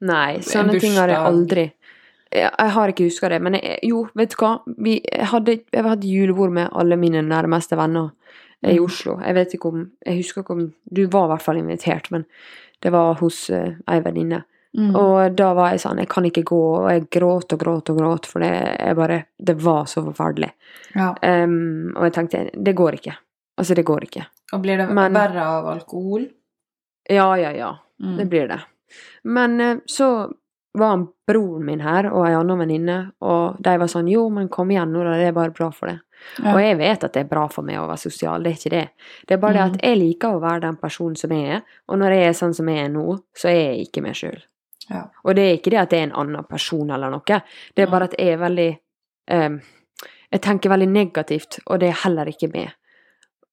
Nei, 0.07 0.43
sånne 0.45 0.77
ting 0.83 0.99
har 0.99 1.09
jeg 1.09 1.23
aldri 1.25 1.71
jeg, 2.37 2.51
jeg 2.51 2.73
har 2.75 2.93
ikke 2.93 3.07
huska 3.07 3.31
det, 3.33 3.39
men 3.45 3.57
jeg, 3.59 3.79
jo, 3.87 4.03
vet 4.19 4.35
du 4.35 4.37
hva? 4.41 4.53
Vi 4.83 4.99
hadde, 5.31 5.61
jeg 5.73 5.87
hadde 5.87 6.11
julebord 6.11 6.53
med 6.57 6.73
alle 6.77 6.99
mine 7.01 7.23
nærmeste 7.25 7.79
venner 7.79 8.11
i 8.65 8.79
Mm. 8.79 8.85
Oslo. 8.85 9.19
Jeg 9.21 9.35
vet 9.35 9.55
ikke 9.55 9.69
om 9.69 9.91
Jeg 10.07 10.17
husker 10.17 10.41
ikke 10.43 10.55
om 10.55 10.73
Du 10.89 11.07
var 11.07 11.27
i 11.27 11.29
hvert 11.35 11.43
fall 11.43 11.59
invitert, 11.59 12.11
men 12.11 12.25
det 12.83 12.93
var 12.93 13.15
hos 13.21 13.51
uh, 13.51 13.77
ei 13.89 14.01
venninne. 14.01 14.45
Mm. 14.77 14.95
Og 14.97 15.37
da 15.37 15.53
var 15.55 15.71
jeg 15.71 15.81
sånn 15.81 15.99
Jeg 15.99 16.09
kan 16.09 16.25
ikke 16.25 16.43
gå, 16.45 16.57
og 16.83 16.91
jeg 16.91 17.09
gråt 17.11 17.53
og 17.53 17.59
gråt 17.59 17.91
og 17.91 17.97
gråt, 17.99 18.27
for 18.27 18.41
det, 18.41 18.51
jeg 18.81 18.97
bare, 18.97 19.25
det 19.39 19.55
var 19.63 19.85
så 19.87 20.03
forferdelig. 20.05 20.51
ja. 20.95 21.15
Um, 21.23 21.93
og 21.97 22.05
jeg 22.05 22.13
tenkte 22.13 22.51
Det 22.65 22.75
går 22.77 22.93
ikke. 22.99 23.15
Altså, 23.59 23.75
det 23.75 23.85
går 23.87 24.01
ikke. 24.05 24.27
Og 24.53 24.61
blir 24.63 24.77
det 24.77 24.89
Men- 24.93 25.13
verre 25.15 25.41
av 25.43 25.67
alkohol? 25.67 26.29
Ja, 27.09 27.35
ja, 27.37 27.51
ja. 27.53 27.77
Mm. 28.03 28.17
Det 28.19 28.27
blir 28.29 28.49
det. 28.49 28.61
Men 29.25 29.61
eh, 29.61 29.77
så 29.87 30.33
var 30.75 31.07
broren 31.27 31.65
min 31.65 31.81
her, 31.81 32.11
og 32.13 32.27
ei 32.27 32.35
anna 32.35 32.55
venninne, 32.57 33.13
og 33.23 33.57
de 33.63 33.79
var 33.79 33.87
sånn 33.89 34.11
Jo, 34.11 34.29
men 34.29 34.49
kom 34.49 34.69
igjen 34.71 34.93
nå, 34.93 35.03
da. 35.05 35.17
Det 35.17 35.29
er 35.29 35.33
bare 35.33 35.51
bra 35.57 35.71
for 35.73 35.87
deg. 35.89 36.01
Ja. 36.45 36.53
Og 36.55 36.61
jeg 36.61 36.77
vet 36.79 37.05
at 37.05 37.13
det 37.15 37.21
er 37.25 37.29
bra 37.31 37.47
for 37.49 37.63
meg 37.63 37.77
å 37.81 37.87
være 37.89 37.99
sosial, 37.99 38.43
det 38.43 38.53
er 38.53 38.57
ikke 38.59 38.71
det. 38.77 38.89
Det 39.27 39.35
er 39.35 39.39
bare 39.41 39.53
det 39.55 39.63
Mhm. 39.63 39.75
at 39.75 39.83
jeg 39.83 39.99
liker 39.99 40.29
å 40.37 40.41
være 40.41 40.61
den 40.61 40.77
personen 40.77 41.17
som 41.17 41.31
jeg 41.31 41.49
er, 41.57 41.63
og 41.89 41.99
når 41.99 42.11
jeg 42.11 42.29
er 42.29 42.33
sånn 42.33 42.55
som 42.55 42.67
jeg 42.69 42.85
er 42.85 42.89
nå, 42.89 43.21
så 43.35 43.49
er 43.49 43.73
jeg 43.77 43.89
ikke 43.89 44.03
meg 44.03 44.13
sjøl. 44.15 44.43
Ja. 44.91 45.05
Og 45.25 45.35
det 45.35 45.43
er 45.45 45.57
ikke 45.59 45.71
det 45.71 45.79
at 45.81 45.91
det 45.91 45.99
er 45.99 46.03
en 46.09 46.17
annen 46.23 46.45
person 46.45 46.91
eller 46.91 47.11
noe, 47.11 47.41
det 47.75 47.83
er 47.83 47.91
bare 47.91 48.05
at 48.05 48.15
jeg 48.19 48.29
er 48.37 48.39
veldig 48.39 48.69
um, 49.31 49.61
Jeg 50.33 50.41
tenker 50.43 50.71
veldig 50.71 50.89
negativt, 50.91 51.59
og 51.67 51.81
det 51.81 51.89
er 51.89 52.01
heller 52.05 52.27
ikke 52.27 52.49
meg. 52.53 52.73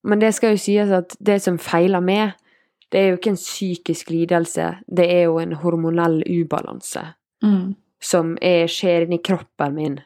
Men 0.03 0.19
det 0.19 0.33
skal 0.35 0.55
jo 0.55 0.57
sies 0.57 0.89
at 0.91 1.15
det 1.19 1.41
som 1.41 1.57
feiler 1.61 2.01
meg, 2.01 2.33
det 2.91 2.99
er 2.99 3.07
jo 3.11 3.17
ikke 3.19 3.29
en 3.29 3.37
psykisk 3.37 4.09
lidelse, 4.09 4.65
det 4.87 5.05
er 5.09 5.23
jo 5.27 5.37
en 5.39 5.53
hormonell 5.53 6.23
ubalanse 6.27 7.13
Mm. 7.43 7.75
som 8.01 8.37
er, 8.41 8.67
skjer 8.67 9.03
inni 9.05 9.17
kroppen 9.23 9.73
min, 9.75 9.99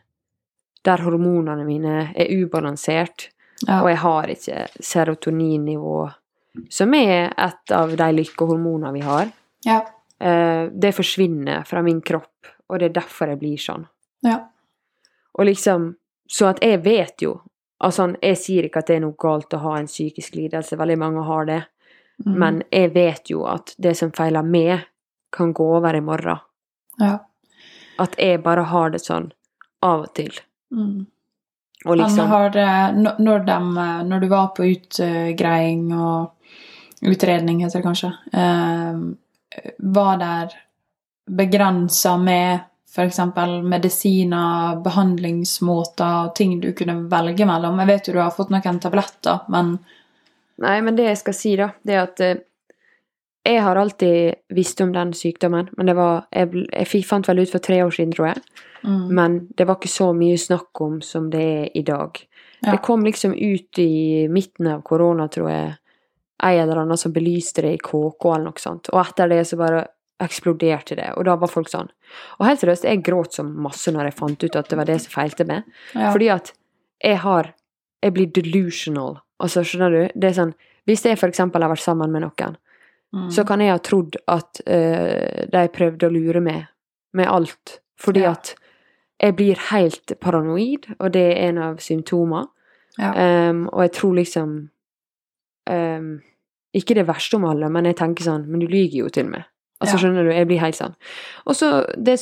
der 0.84 0.98
hormonene 1.06 1.66
mine 1.66 2.12
er 2.16 2.32
ubalansert, 2.44 3.30
Ja. 3.68 3.82
og 3.84 3.90
jeg 3.90 3.98
har 3.98 4.24
ikke 4.28 4.68
serotoninnivå, 4.80 6.12
som 6.70 6.94
er 6.94 7.34
et 7.38 7.72
av 7.72 7.96
de 7.96 8.12
lykkehormonene 8.14 8.94
vi 8.94 9.00
har. 9.02 9.32
ja. 9.66 9.82
Eh, 10.20 10.68
det 10.74 10.96
forsvinner 10.96 11.64
fra 11.68 11.82
min 11.86 12.02
kropp, 12.02 12.48
og 12.70 12.80
det 12.80 12.90
er 12.90 12.94
derfor 13.02 13.28
jeg 13.30 13.40
blir 13.40 13.58
sånn. 13.62 13.88
Ja. 14.26 14.40
Og 15.38 15.46
liksom 15.46 15.96
Så 16.30 16.48
at 16.50 16.60
jeg 16.62 16.82
vet 16.84 17.22
jo 17.22 17.42
Altså, 17.80 18.16
jeg 18.22 18.38
sier 18.38 18.66
ikke 18.66 18.80
at 18.80 18.88
det 18.88 18.96
er 18.96 19.00
noe 19.04 19.14
galt 19.22 19.54
å 19.54 19.60
ha 19.62 19.76
en 19.78 19.86
psykisk 19.86 20.34
lidelse, 20.36 20.76
veldig 20.76 20.98
mange 20.98 21.24
har 21.24 21.46
det, 21.46 21.64
Mm. 22.26 22.34
men 22.40 22.64
jeg 22.72 22.94
vet 22.94 23.30
jo 23.30 23.44
at 23.46 23.76
det 23.78 23.96
som 23.98 24.12
feiler 24.12 24.42
meg, 24.44 24.80
kan 25.32 25.54
gå 25.54 25.76
over 25.78 25.94
i 25.96 26.00
morgen. 26.02 26.40
ja. 27.00 27.20
At 28.00 28.16
jeg 28.18 28.42
bare 28.44 28.64
har 28.64 28.90
det 28.90 29.02
sånn 29.02 29.32
av 29.84 30.02
og 30.02 30.14
til. 30.16 30.32
Mm. 30.74 31.06
Og 31.86 31.98
liksom 31.98 32.28
har, 32.28 32.50
når, 33.20 33.46
de, 33.46 33.60
når 34.10 34.20
du 34.20 34.28
var 34.28 34.48
på 34.56 34.64
utgreiing 34.66 35.94
og 35.94 36.32
utredning, 37.04 37.62
heter 37.62 37.80
det 37.82 37.86
kanskje, 37.86 38.12
eh, 38.34 39.00
var 39.78 40.18
der 40.22 40.56
begrensa 41.28 42.18
med 42.18 42.60
f.eks. 42.88 43.20
medisiner, 43.64 44.82
behandlingsmåter 44.84 46.28
og 46.28 46.36
ting 46.36 46.60
du 46.64 46.72
kunne 46.74 47.04
velge 47.12 47.46
mellom? 47.46 47.80
Jeg 47.84 47.92
vet 47.92 48.08
jo 48.08 48.18
du 48.18 48.22
har 48.24 48.36
fått 48.36 48.54
noen 48.54 48.82
tabletter, 48.84 49.46
men 49.54 49.78
Nei, 50.58 50.80
men 50.82 50.96
det 50.98 51.04
jeg 51.06 51.18
skal 51.20 51.36
si, 51.38 51.52
da, 51.60 51.68
det 51.86 51.94
er 51.94 52.00
at 52.02 52.22
eh, 52.26 52.40
jeg 53.48 53.62
har 53.64 53.78
alltid 53.80 54.56
visst 54.58 54.82
om 54.82 54.90
den 54.92 55.14
sykdommen, 55.16 55.70
men 55.78 55.86
det 55.86 55.94
var 55.96 56.26
Jeg, 56.34 56.66
jeg 56.74 57.04
fant 57.06 57.28
vel 57.30 57.44
ut 57.46 57.52
for 57.52 57.64
tre 57.64 57.84
år 57.86 57.94
siden, 57.94 58.12
tror 58.16 58.28
jeg. 58.32 58.42
mm. 58.84 59.06
Men 59.16 59.38
det 59.56 59.68
var 59.68 59.78
ikke 59.78 59.94
så 59.94 60.12
mye 60.14 60.38
snakk 60.38 60.82
om 60.82 61.02
som 61.02 61.30
det 61.32 61.44
er 61.44 61.70
i 61.78 61.84
dag. 61.86 62.18
Ja. 62.60 62.72
Det 62.72 62.82
kom 62.84 63.06
liksom 63.06 63.34
ut 63.34 63.80
i 63.80 64.28
midten 64.28 64.68
av 64.68 64.82
korona, 64.82 65.28
tror 65.28 65.50
jeg, 65.50 65.76
ei 66.44 66.58
eller 66.60 66.84
annen 66.84 66.98
som 66.98 67.14
belyste 67.14 67.64
det 67.66 67.74
i 67.74 67.80
KK 67.82 68.26
eller 68.34 68.50
noe 68.52 68.62
sånt. 68.62 68.90
Og 68.94 69.00
etter 69.02 69.30
det 69.32 69.44
så 69.50 69.58
bare 69.58 69.86
eksploderte 70.22 70.96
det, 70.98 71.12
og 71.18 71.26
da 71.28 71.36
var 71.38 71.50
folk 71.50 71.70
sånn. 71.70 71.90
Og 72.40 72.46
helt 72.48 72.62
seriøst, 72.62 72.86
jeg 72.90 73.04
gråt 73.06 73.38
så 73.38 73.44
masse 73.46 73.92
når 73.94 74.10
jeg 74.10 74.18
fant 74.18 74.44
ut 74.44 74.56
at 74.58 74.70
det 74.70 74.78
var 74.80 74.90
det 74.90 75.00
som 75.04 75.14
feilte 75.14 75.46
meg. 75.46 75.64
ja. 75.94 76.12
Fordi 76.12 76.30
at 76.34 76.54
jeg 77.04 77.18
har 77.18 77.54
Jeg 78.04 78.14
blir 78.14 78.28
delusional. 78.30 79.18
Altså, 79.42 79.64
skjønner 79.66 79.90
du? 79.90 80.10
Det 80.14 80.28
er 80.30 80.34
sånn 80.38 80.54
Hvis 80.86 81.02
jeg 81.04 81.18
for 81.18 81.28
eksempel 81.28 81.62
har 81.62 81.70
vært 81.72 81.82
sammen 81.82 82.12
med 82.12 82.22
noen, 82.22 82.56
mm. 83.14 83.32
så 83.34 83.44
kan 83.44 83.60
jeg 83.60 83.72
ha 83.72 83.80
trodd 83.82 84.16
at 84.28 84.62
uh, 84.70 85.46
de 85.50 85.68
prøvde 85.74 86.06
å 86.08 86.14
lure 86.14 86.40
meg 86.42 86.68
med 87.14 87.28
alt. 87.28 87.80
Fordi 88.00 88.22
Ja. 88.22 88.32
at 88.32 88.56
jeg 89.20 89.36
blir 89.36 89.58
helt 89.72 90.14
paranoid, 90.22 90.86
og 91.00 91.12
det 91.12 91.26
er 91.38 91.50
en 91.50 91.58
av 91.58 91.78
symptomene. 91.78 92.48
ja. 93.00 93.50
Um, 93.50 93.68
og 93.74 93.82
jeg 93.82 93.92
tror 93.92 94.14
liksom 94.14 94.70
ehm, 95.68 96.22
Ikke 96.76 96.96
det 96.96 97.08
verste 97.08 97.38
om 97.38 97.46
alle, 97.46 97.70
men 97.72 97.86
jeg 97.86 97.96
tenker 97.98 98.24
sånn 98.28 98.48
Men 98.48 98.60
du 98.60 98.68
lyver 98.68 98.98
jo 99.04 99.10
til 99.10 99.26
meg. 99.32 99.46
Altså, 99.82 99.96
Ja. 99.96 100.02
skjønner 100.04 100.24
du? 100.28 100.34
Jeg 100.34 100.48
blir 100.48 100.60
helt 100.60 100.76
sånn. 100.76 100.96
Og 101.46 101.56
så 101.56 101.86
det 101.96 102.18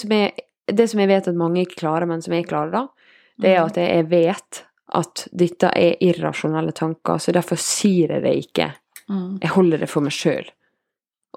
det 0.67 0.89
som 0.89 0.99
jeg 0.99 1.07
vet 1.07 1.27
at 1.27 1.35
mange 1.35 1.61
ikke 1.65 1.77
klarer, 1.83 2.07
men 2.07 2.21
som 2.21 2.33
jeg 2.33 2.47
klarer, 2.47 2.71
da, 2.71 2.87
det 3.39 3.49
er 3.55 3.61
Mm. 3.61 3.65
at 3.67 3.75
jeg 3.75 4.09
vet 4.09 4.63
at 4.93 5.27
dette 5.35 5.69
er 5.75 5.95
irrasjonelle 6.01 6.73
tanker, 6.73 7.17
så 7.19 7.31
derfor 7.31 7.55
sier 7.57 8.07
jeg 8.09 8.23
det 8.23 8.35
ikke. 8.47 8.73
Mm. 9.09 9.39
Jeg 9.41 9.49
holder 9.51 9.77
det 9.79 9.89
for 9.89 10.01
meg 10.01 10.11
sjøl. 10.11 10.49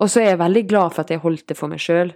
Og 0.01 0.09
så 0.09 0.21
er 0.23 0.31
jeg 0.31 0.39
veldig 0.39 0.69
glad 0.69 0.93
for 0.95 1.01
at 1.03 1.09
jeg 1.11 1.21
holdt 1.21 1.47
det 1.47 1.57
for 1.57 1.69
meg 1.69 1.79
sjøl. 1.79 2.15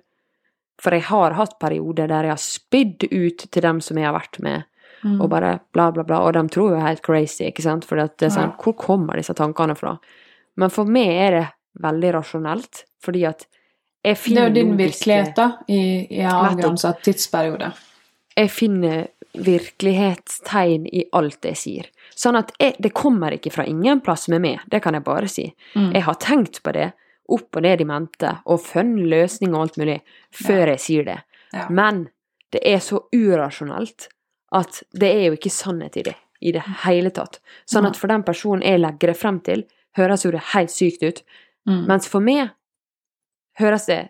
For 0.80 0.90
jeg 0.92 1.02
har 1.02 1.32
hatt 1.34 1.58
perioder 1.60 2.08
der 2.08 2.22
jeg 2.22 2.30
har 2.30 2.36
spydd 2.36 3.04
ut 3.12 3.38
til 3.50 3.62
dem 3.62 3.80
som 3.80 3.96
jeg 3.98 4.06
har 4.06 4.18
vært 4.18 4.40
med, 4.40 4.64
Mm. 5.04 5.20
og 5.20 5.30
bare 5.30 5.60
bla, 5.74 5.90
bla, 5.90 6.04
bla. 6.06 6.20
Og 6.22 6.32
de 6.36 6.42
tror 6.48 6.76
jo 6.76 6.80
helt 6.80 7.02
crazy, 7.02 7.44
ikke 7.48 7.62
sant? 7.64 7.84
For 7.84 7.96
det 7.96 8.22
er 8.22 8.30
sånn, 8.30 8.52
Ja. 8.52 8.56
hvor 8.62 8.76
kommer 8.78 9.16
disse 9.16 9.34
tankene 9.34 9.74
fra? 9.76 9.96
Men 10.56 10.70
for 10.70 10.84
meg 10.84 11.08
er 11.08 11.30
det 11.30 11.48
veldig 11.82 12.12
rasjonelt, 12.14 12.84
fordi 13.02 13.24
at 13.26 13.46
jeg 13.46 13.48
Det 14.04 14.10
er 14.10 14.14
finner 14.22 14.48
jo 14.48 14.54
din 14.54 14.76
virkelighet, 14.76 15.34
da, 15.36 15.58
i, 15.68 16.06
i 16.10 16.22
avgrensa 16.22 16.92
tidsperiode. 17.02 17.72
Jeg 18.36 18.50
finner 18.50 19.08
virkelighetstegn 19.82 20.86
i 20.92 21.04
alt 21.12 21.44
jeg 21.44 21.56
sier. 21.58 21.86
Sånn 22.14 22.36
at 22.38 22.52
jeg, 22.60 22.76
det 22.82 22.92
kommer 22.94 23.34
ikke 23.36 23.52
fra 23.54 23.64
ingen 23.68 24.00
plass 24.04 24.28
med 24.28 24.42
meg, 24.44 24.60
det 24.70 24.82
kan 24.84 24.94
jeg 24.94 25.04
bare 25.06 25.28
si. 25.30 25.48
Mm. 25.74 25.92
Jeg 25.96 26.02
har 26.08 26.18
tenkt 26.22 26.62
på 26.62 26.72
det, 26.76 26.92
opp 27.32 27.56
og 27.56 27.62
ned 27.64 27.80
i 27.80 27.84
mente, 27.88 28.32
og 28.46 28.60
funnet 28.60 29.08
løsninger 29.08 29.56
og 29.56 29.62
alt 29.68 29.78
mulig, 29.80 30.00
før 30.34 30.74
jeg 30.74 30.82
sier 30.84 31.04
det. 31.08 31.18
Ja. 31.54 31.66
Men 31.70 32.08
det 32.52 32.60
er 32.68 32.82
så 32.84 33.02
urasjonelt 33.14 34.08
at 34.52 34.82
det 34.92 35.08
er 35.10 35.24
jo 35.30 35.36
ikke 35.38 35.50
sannhet 35.52 35.96
i 35.96 36.02
det 36.10 36.16
i 36.42 36.50
det 36.52 36.62
hele 36.82 37.10
tatt. 37.14 37.38
Sånn 37.70 37.86
at 37.86 37.94
for 37.96 38.10
den 38.10 38.24
personen 38.26 38.64
jeg 38.66 38.80
legger 38.82 39.12
det 39.12 39.16
frem 39.20 39.36
til, 39.46 39.60
høres 39.96 40.24
jo 40.26 40.32
det 40.34 40.40
helt 40.54 40.70
sykt 40.74 41.02
ut, 41.06 41.22
Mm. 41.68 41.84
mens 41.86 42.08
for 42.10 42.18
meg 42.20 42.48
høres 43.60 43.84
det 43.86 44.08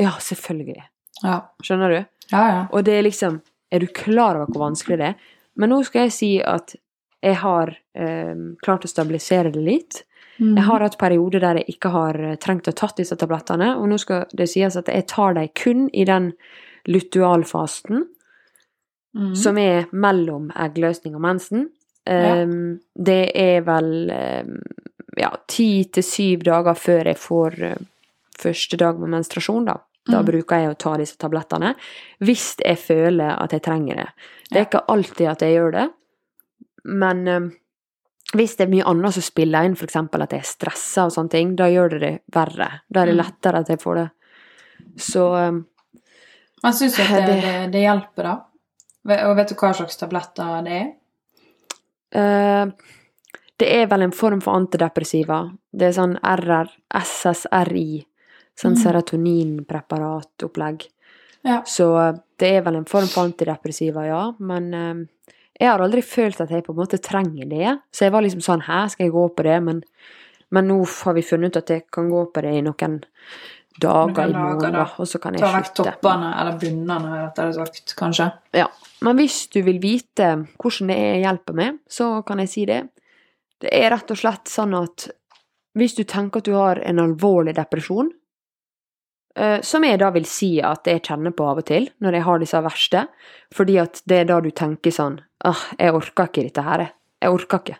Ja, 0.00 0.14
selvfølgelig. 0.20 0.82
Ja. 1.22 1.40
Skjønner 1.62 1.88
du? 1.92 2.06
ja, 2.32 2.44
ja. 2.48 2.66
Og 2.72 2.84
det 2.84 2.94
er 2.98 3.02
liksom 3.02 3.42
Er 3.72 3.80
du 3.80 3.86
klar 3.86 4.36
over 4.36 4.46
hvor 4.46 4.70
vanskelig 4.70 4.96
det 4.98 5.06
er? 5.10 5.14
Men 5.56 5.70
nå 5.70 5.82
skal 5.84 6.02
jeg 6.06 6.12
si 6.12 6.30
at 6.40 6.74
jeg 7.22 7.34
har 7.36 7.76
eh, 7.94 8.34
klart 8.62 8.84
å 8.84 8.88
stabilisere 8.88 9.50
det 9.52 9.60
litt. 9.64 10.02
Mm. 10.38 10.54
Jeg 10.56 10.64
har 10.64 10.80
hatt 10.80 10.98
perioder 10.98 11.40
der 11.40 11.54
jeg 11.60 11.74
ikke 11.76 11.90
har 11.90 12.14
eh, 12.20 12.36
trengt 12.36 12.68
å 12.68 12.72
tatt 12.76 12.96
disse 12.96 13.16
tablettene, 13.16 13.74
og 13.76 13.88
nå 13.88 13.98
skal 13.98 14.24
det 14.32 14.48
sies 14.48 14.76
at 14.76 14.86
jeg 14.88 15.06
tar 15.08 15.34
dem 15.34 15.48
kun 15.56 15.88
i 15.92 16.04
den 16.04 16.32
lutualfasen, 16.86 18.06
Mm. 19.16 19.34
som 19.34 19.56
er 19.58 19.86
mellom 19.96 20.50
eggløsning 20.52 21.14
og 21.16 21.22
mensen. 21.24 21.70
Ja. 22.06 22.42
Um, 22.42 22.80
det 22.94 23.30
er 23.34 23.62
vel 23.64 24.10
um, 24.12 24.50
ja, 25.16 25.30
ti 25.48 25.84
til 25.88 26.04
syv 26.04 26.42
dager 26.44 26.74
før 26.76 27.08
jeg 27.08 27.16
får 27.16 27.56
uh, 27.64 27.76
første 28.38 28.76
dag 28.76 28.98
med 29.00 29.08
menstruasjon, 29.14 29.64
da. 29.70 29.78
Da 30.06 30.20
Mm. 30.20 30.26
bruker 30.28 30.60
jeg 30.60 30.68
å 30.70 30.76
ta 30.78 30.96
disse 31.00 31.16
tablettene. 31.18 31.72
Hvis 32.20 32.56
jeg 32.62 32.78
føler 32.78 33.32
at 33.42 33.50
jeg 33.56 33.62
trenger 33.64 33.96
det. 33.96 34.08
Det 34.52 34.58
er 34.60 34.66
ikke 34.68 34.84
alltid 34.92 35.26
at 35.32 35.40
jeg 35.42 35.56
gjør 35.56 35.72
det, 35.72 35.86
men 36.84 37.28
um, 37.28 37.48
hvis 38.36 38.56
det 38.58 38.66
er 38.66 38.70
mye 38.74 38.84
annet 38.86 39.14
som 39.16 39.22
spiller 39.22 39.64
inn, 39.66 39.74
f.eks. 39.74 39.96
at 39.96 40.32
jeg 40.36 40.40
er 40.44 40.46
stressa 40.52 41.06
og 41.08 41.12
sånne 41.14 41.30
ting, 41.32 41.56
da 41.56 41.66
gjør 41.72 41.88
det 41.96 42.00
det 42.04 42.12
verre. 42.36 42.68
Da 42.90 43.00
er 43.02 43.06
det 43.06 43.14
Mm. 43.16 43.22
lettere 43.24 43.58
at 43.64 43.68
jeg 43.72 43.80
får 43.82 43.94
det. 44.02 44.10
Så 44.98 45.24
um, 45.48 45.64
Men 46.62 46.72
syns 46.72 46.98
jo 46.98 47.04
at 47.04 47.26
det, 47.26 47.26
Det- 47.26 47.42
det, 47.42 47.72
det 47.72 47.80
hjelper, 47.88 48.22
da? 48.22 48.36
Og 49.06 49.36
vet 49.38 49.52
du 49.52 49.56
hva 49.60 49.70
slags 49.76 49.98
tabletter 50.00 50.64
det 50.66 50.76
er? 50.80 50.88
Uh, 52.16 52.66
det 53.60 53.68
er 53.72 53.86
vel 53.88 54.02
en 54.06 54.12
form 54.12 54.40
for 54.44 54.52
antidepressiva. 54.58 55.38
Det 55.72 55.86
er 55.88 55.94
sånn 55.96 56.16
RR, 56.20 56.68
SSRI, 56.92 58.04
sånn 58.58 58.74
Mm. 58.76 58.82
serotoninpreparatopplegg. 58.82 60.78
Ja. 61.46 61.62
Så 61.64 61.86
eh, 62.00 62.14
det 62.38 62.50
er 62.56 62.62
vel 62.66 62.76
en 62.76 62.84
form 62.84 63.06
for 63.06 63.24
antidepressiva, 63.24 64.04
ja. 64.06 64.32
Men 64.38 64.74
uh, 64.74 64.94
jeg 65.58 65.68
har 65.70 65.80
aldri 65.80 66.02
følt 66.02 66.40
at 66.40 66.50
jeg 66.50 66.64
på 66.66 66.72
en 66.74 66.80
måte 66.82 66.98
trenger 67.00 67.46
det. 67.48 67.78
Så 67.92 68.04
jeg 68.04 68.12
var 68.12 68.22
liksom 68.22 68.40
sånn 68.44 68.62
Her 68.66 68.88
skal 68.92 69.06
jeg 69.06 69.12
gå 69.14 69.28
på 69.36 69.42
det? 69.46 69.62
Men, 69.62 69.82
men 70.50 70.68
nå 70.68 70.82
har 70.84 71.14
vi 71.14 71.22
funnet 71.24 71.54
ut 71.54 71.62
at 71.62 71.70
jeg 71.70 71.86
kan 71.92 72.10
gå 72.10 72.26
på 72.32 72.40
det 72.44 72.52
i 72.58 72.62
noen 72.66 72.98
dager 73.82 74.30
i 74.30 74.32
måneden, 74.34 74.76
og 74.98 75.08
så 75.08 75.20
kan 75.22 75.34
jeg 75.36 75.42
Ta 75.42 75.52
vekk 75.54 75.70
slutte. 75.70 75.92
toppene, 75.92 76.32
eller 76.40 76.58
bunnene, 76.60 77.20
rettere 77.26 77.52
sagt, 77.56 77.94
kanskje. 77.98 78.30
Ja. 78.56 78.66
Men 79.04 79.16
hvis 79.18 79.46
du 79.52 79.60
vil 79.62 79.78
vite 79.82 80.30
hvordan 80.56 80.92
det 80.92 80.96
er 80.96 81.10
jeg 81.14 81.24
hjelper 81.26 81.58
med, 81.58 81.78
så 81.88 82.10
kan 82.26 82.40
jeg 82.42 82.52
si 82.52 82.64
det. 82.68 82.82
Det 83.60 83.72
er 83.72 83.90
rett 83.92 84.10
og 84.10 84.20
slett 84.20 84.48
sånn 84.52 84.74
at 84.76 85.08
hvis 85.76 85.96
du 85.96 86.04
tenker 86.08 86.40
at 86.40 86.48
du 86.48 86.54
har 86.56 86.80
en 86.80 87.00
alvorlig 87.02 87.54
depresjon, 87.56 88.10
eh, 89.36 89.60
som 89.60 89.84
jeg 89.84 90.00
da 90.00 90.10
vil 90.14 90.24
si 90.28 90.54
at 90.64 90.88
jeg 90.88 91.04
kjenner 91.04 91.34
på 91.36 91.44
av 91.44 91.60
og 91.60 91.66
til 91.68 91.90
når 92.00 92.18
jeg 92.18 92.26
har 92.28 92.38
disse 92.40 92.62
verste, 92.64 93.06
fordi 93.54 93.78
at 93.82 94.00
det 94.08 94.22
er 94.22 94.30
da 94.32 94.40
du 94.40 94.50
tenker 94.50 94.90
sånn 94.90 95.20
ah, 95.44 95.66
jeg 95.78 95.92
orker 95.92 96.30
ikke 96.30 96.46
dette 96.48 96.64
her. 96.64 96.86
Jeg 97.22 97.32
orker 97.32 97.60
ikke. 97.60 97.78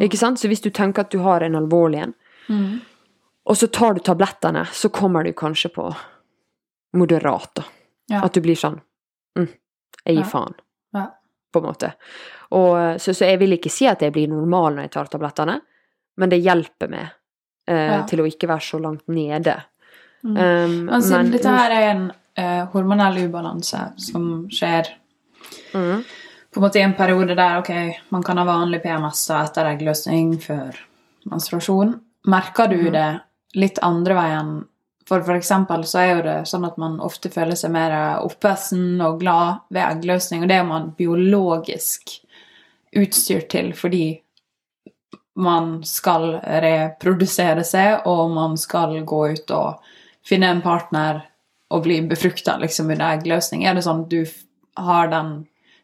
Ikke 0.00 0.16
sant? 0.20 0.40
Så 0.40 0.48
hvis 0.48 0.62
du 0.64 0.70
tenker 0.72 1.04
at 1.04 1.12
du 1.12 1.18
har 1.24 1.42
en 1.44 1.56
alvorlig 1.58 2.02
en, 2.06 2.14
og 3.46 3.56
så 3.56 3.66
tar 3.72 3.94
du 3.94 4.00
tablettene, 4.00 4.66
så 4.72 4.88
kommer 4.88 5.24
du 5.24 5.32
kanskje 5.32 5.68
på 5.74 5.88
moderat, 6.96 7.54
da. 7.54 7.62
Ja. 8.10 8.20
At 8.26 8.34
du 8.34 8.40
blir 8.44 8.56
sånn 8.58 8.80
mm, 9.38 9.48
Jeg 10.06 10.16
gir 10.16 10.22
Ja. 10.24 10.28
faen, 10.28 10.54
Ja. 10.94 11.06
på 11.52 11.58
en 11.60 11.64
måte. 11.66 11.92
Og, 12.52 12.76
eh, 12.78 12.96
så, 12.98 13.14
så 13.14 13.24
jeg 13.30 13.38
vil 13.38 13.52
ikke 13.56 13.70
si 13.70 13.86
at 13.86 14.00
jeg 14.02 14.12
blir 14.12 14.28
normal 14.28 14.74
når 14.74 14.82
jeg 14.82 14.90
tar 14.90 15.04
tablettene, 15.06 15.60
men 16.18 16.28
det 16.28 16.42
hjelper 16.42 16.90
meg 16.90 17.10
eh, 17.68 18.04
til 18.06 18.20
å 18.20 18.26
ikke 18.26 18.48
være 18.50 18.60
så 18.66 18.80
langt 18.82 19.06
nede. 19.08 19.54
Mm. 20.24 20.36
Um, 20.36 20.84
Men 20.86 21.00
siden 21.02 21.22
men- 21.22 21.30
dette 21.32 21.48
her 21.48 21.70
er 21.70 21.90
en 21.92 22.12
eh, 22.36 22.66
hormonell 22.72 23.16
ubalanse 23.28 23.92
som 23.98 24.48
skjer 24.50 24.86
mm. 25.74 26.04
på 26.52 26.56
en 26.60 26.62
måte 26.62 26.76
i 26.76 26.82
en 26.82 26.94
periode 26.94 27.34
der 27.36 27.58
ok, 27.58 27.70
man 28.10 28.22
kan 28.22 28.36
ha 28.38 28.44
vanlig 28.44 28.82
PMS 28.82 29.30
etter 29.30 29.64
eggløsning 29.72 30.36
før 30.42 30.76
menstruasjon, 31.30 32.00
merker 32.26 32.68
du 32.68 32.76
Mhm. 32.76 32.92
det 32.92 33.20
litt 33.58 33.80
andre 33.84 34.16
veien? 34.18 34.52
For 35.08 35.20
f.eks. 35.20 35.50
så 35.90 35.98
er 35.98 36.10
jo 36.12 36.24
det 36.24 36.36
sånn 36.48 36.64
at 36.64 36.78
man 36.80 37.00
ofte 37.02 37.30
føler 37.32 37.58
seg 37.58 37.72
mer 37.74 37.94
oppvesen 38.22 39.00
og 39.02 39.18
glad 39.20 39.64
ved 39.74 39.82
eggløsning, 39.84 40.44
og 40.44 40.52
det 40.52 40.60
er 40.60 40.68
man 40.68 40.92
biologisk 40.96 42.14
utstyrt 42.96 43.48
til 43.52 43.72
fordi 43.76 44.06
man 45.42 45.78
skal 45.88 46.36
reprodusere 46.44 47.64
seg, 47.64 48.06
og 48.06 48.30
man 48.34 48.56
skal 48.60 48.98
gå 49.08 49.20
ut 49.32 49.54
og 49.56 49.92
finne 50.26 50.50
en 50.52 50.62
partner 50.64 51.22
og 51.72 51.86
bli 51.86 52.02
befrukta 52.04 52.58
liksom, 52.60 52.90
under 52.92 53.14
eggløsning. 53.16 53.64
Er 53.64 53.74
det 53.76 53.86
sånn 53.86 54.06
du 54.10 54.22
har 54.76 55.08
den 55.12 55.42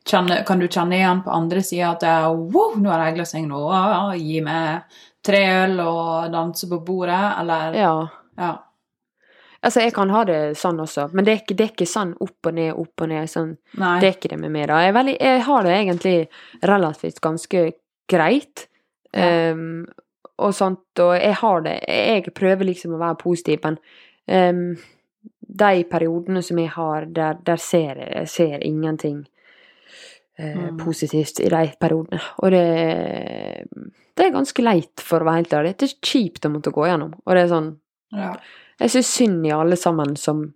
Kan 0.09 0.61
du 0.61 0.69
kjenne 0.69 0.97
igjen 0.97 1.19
på 1.21 1.33
andre 1.37 1.61
sida 1.61 1.91
at 1.91 2.01
det 2.01 2.09
er 2.09 2.33
wow, 2.33 2.79
nå 2.81 2.89
er 2.89 3.11
eggløsning, 3.11 3.45
nå 3.51 3.59
gi 4.17 4.39
meg 4.41 4.95
tre 5.29 5.43
øl 5.65 5.77
og 5.85 6.33
danse 6.33 6.69
på 6.71 6.81
bordet, 6.87 7.21
eller 7.43 7.77
Ja. 7.77 7.93
ja. 8.41 8.55
Altså, 9.59 9.81
jeg 9.83 9.93
kan 9.97 10.11
ha 10.15 10.21
det 10.25 10.41
sånn 10.57 10.79
også, 10.79 11.09
men 11.13 11.25
det 11.27 11.33
er 11.33 11.41
ikke, 11.41 11.55
det 11.59 11.65
er 11.65 11.71
ikke 11.73 11.87
sånn 11.91 12.13
opp 12.23 12.47
og 12.47 12.55
ned, 12.55 12.69
opp 12.79 13.03
og 13.03 13.09
ned. 13.11 13.27
Sånn, 13.29 13.57
det 13.75 14.07
er 14.07 14.13
ikke 14.15 14.29
det 14.31 14.39
med 14.39 14.53
meg, 14.55 14.69
da. 14.71 14.77
Jeg, 14.87 14.95
veldig, 14.95 15.17
jeg 15.19 15.41
har 15.49 15.65
det 15.67 15.73
egentlig 15.75 16.13
relativt 16.71 17.19
ganske 17.25 17.65
greit. 18.09 18.69
Ja. 19.13 19.51
Um, 19.51 19.87
og 20.39 20.53
sånt, 20.55 21.01
og 21.03 21.15
jeg 21.17 21.35
har 21.41 21.63
det 21.65 21.73
Jeg 21.89 22.31
prøver 22.37 22.69
liksom 22.69 22.93
å 22.95 23.01
være 23.01 23.19
positiv, 23.19 23.65
men 23.65 23.79
um, 24.31 24.77
de 25.59 25.85
periodene 25.91 26.43
som 26.45 26.59
jeg 26.63 26.71
har, 26.77 27.09
der, 27.17 27.41
der 27.43 27.57
ser 27.57 27.97
jeg, 27.99 28.13
jeg 28.15 28.29
ser 28.29 28.65
ingenting 28.69 29.25
uh, 30.39 30.55
Mm. 30.69 30.77
positivt 30.79 31.41
i 31.43 31.49
de 31.51 31.65
periodene. 31.81 32.21
Og 32.45 32.53
det, 32.55 33.65
det 34.19 34.27
er 34.27 34.35
ganske 34.35 34.63
leit, 34.67 35.01
for 35.05 35.23
å 35.23 35.29
være 35.29 35.43
helt 35.45 35.53
ærlig. 35.61 35.77
Det 35.79 35.89
er 35.89 35.99
kjipt 36.11 36.47
å 36.49 36.51
måtte 36.53 36.73
gå 36.75 36.87
gjennom. 36.91 37.15
Og 37.25 37.35
det 37.37 37.45
er 37.47 37.53
sånn 37.55 37.77
Ja. 38.13 38.33
jeg 38.81 38.91
syns 38.91 39.13
synd 39.15 39.47
i 39.47 39.51
alle 39.55 39.77
sammen 39.79 40.17
som 40.19 40.49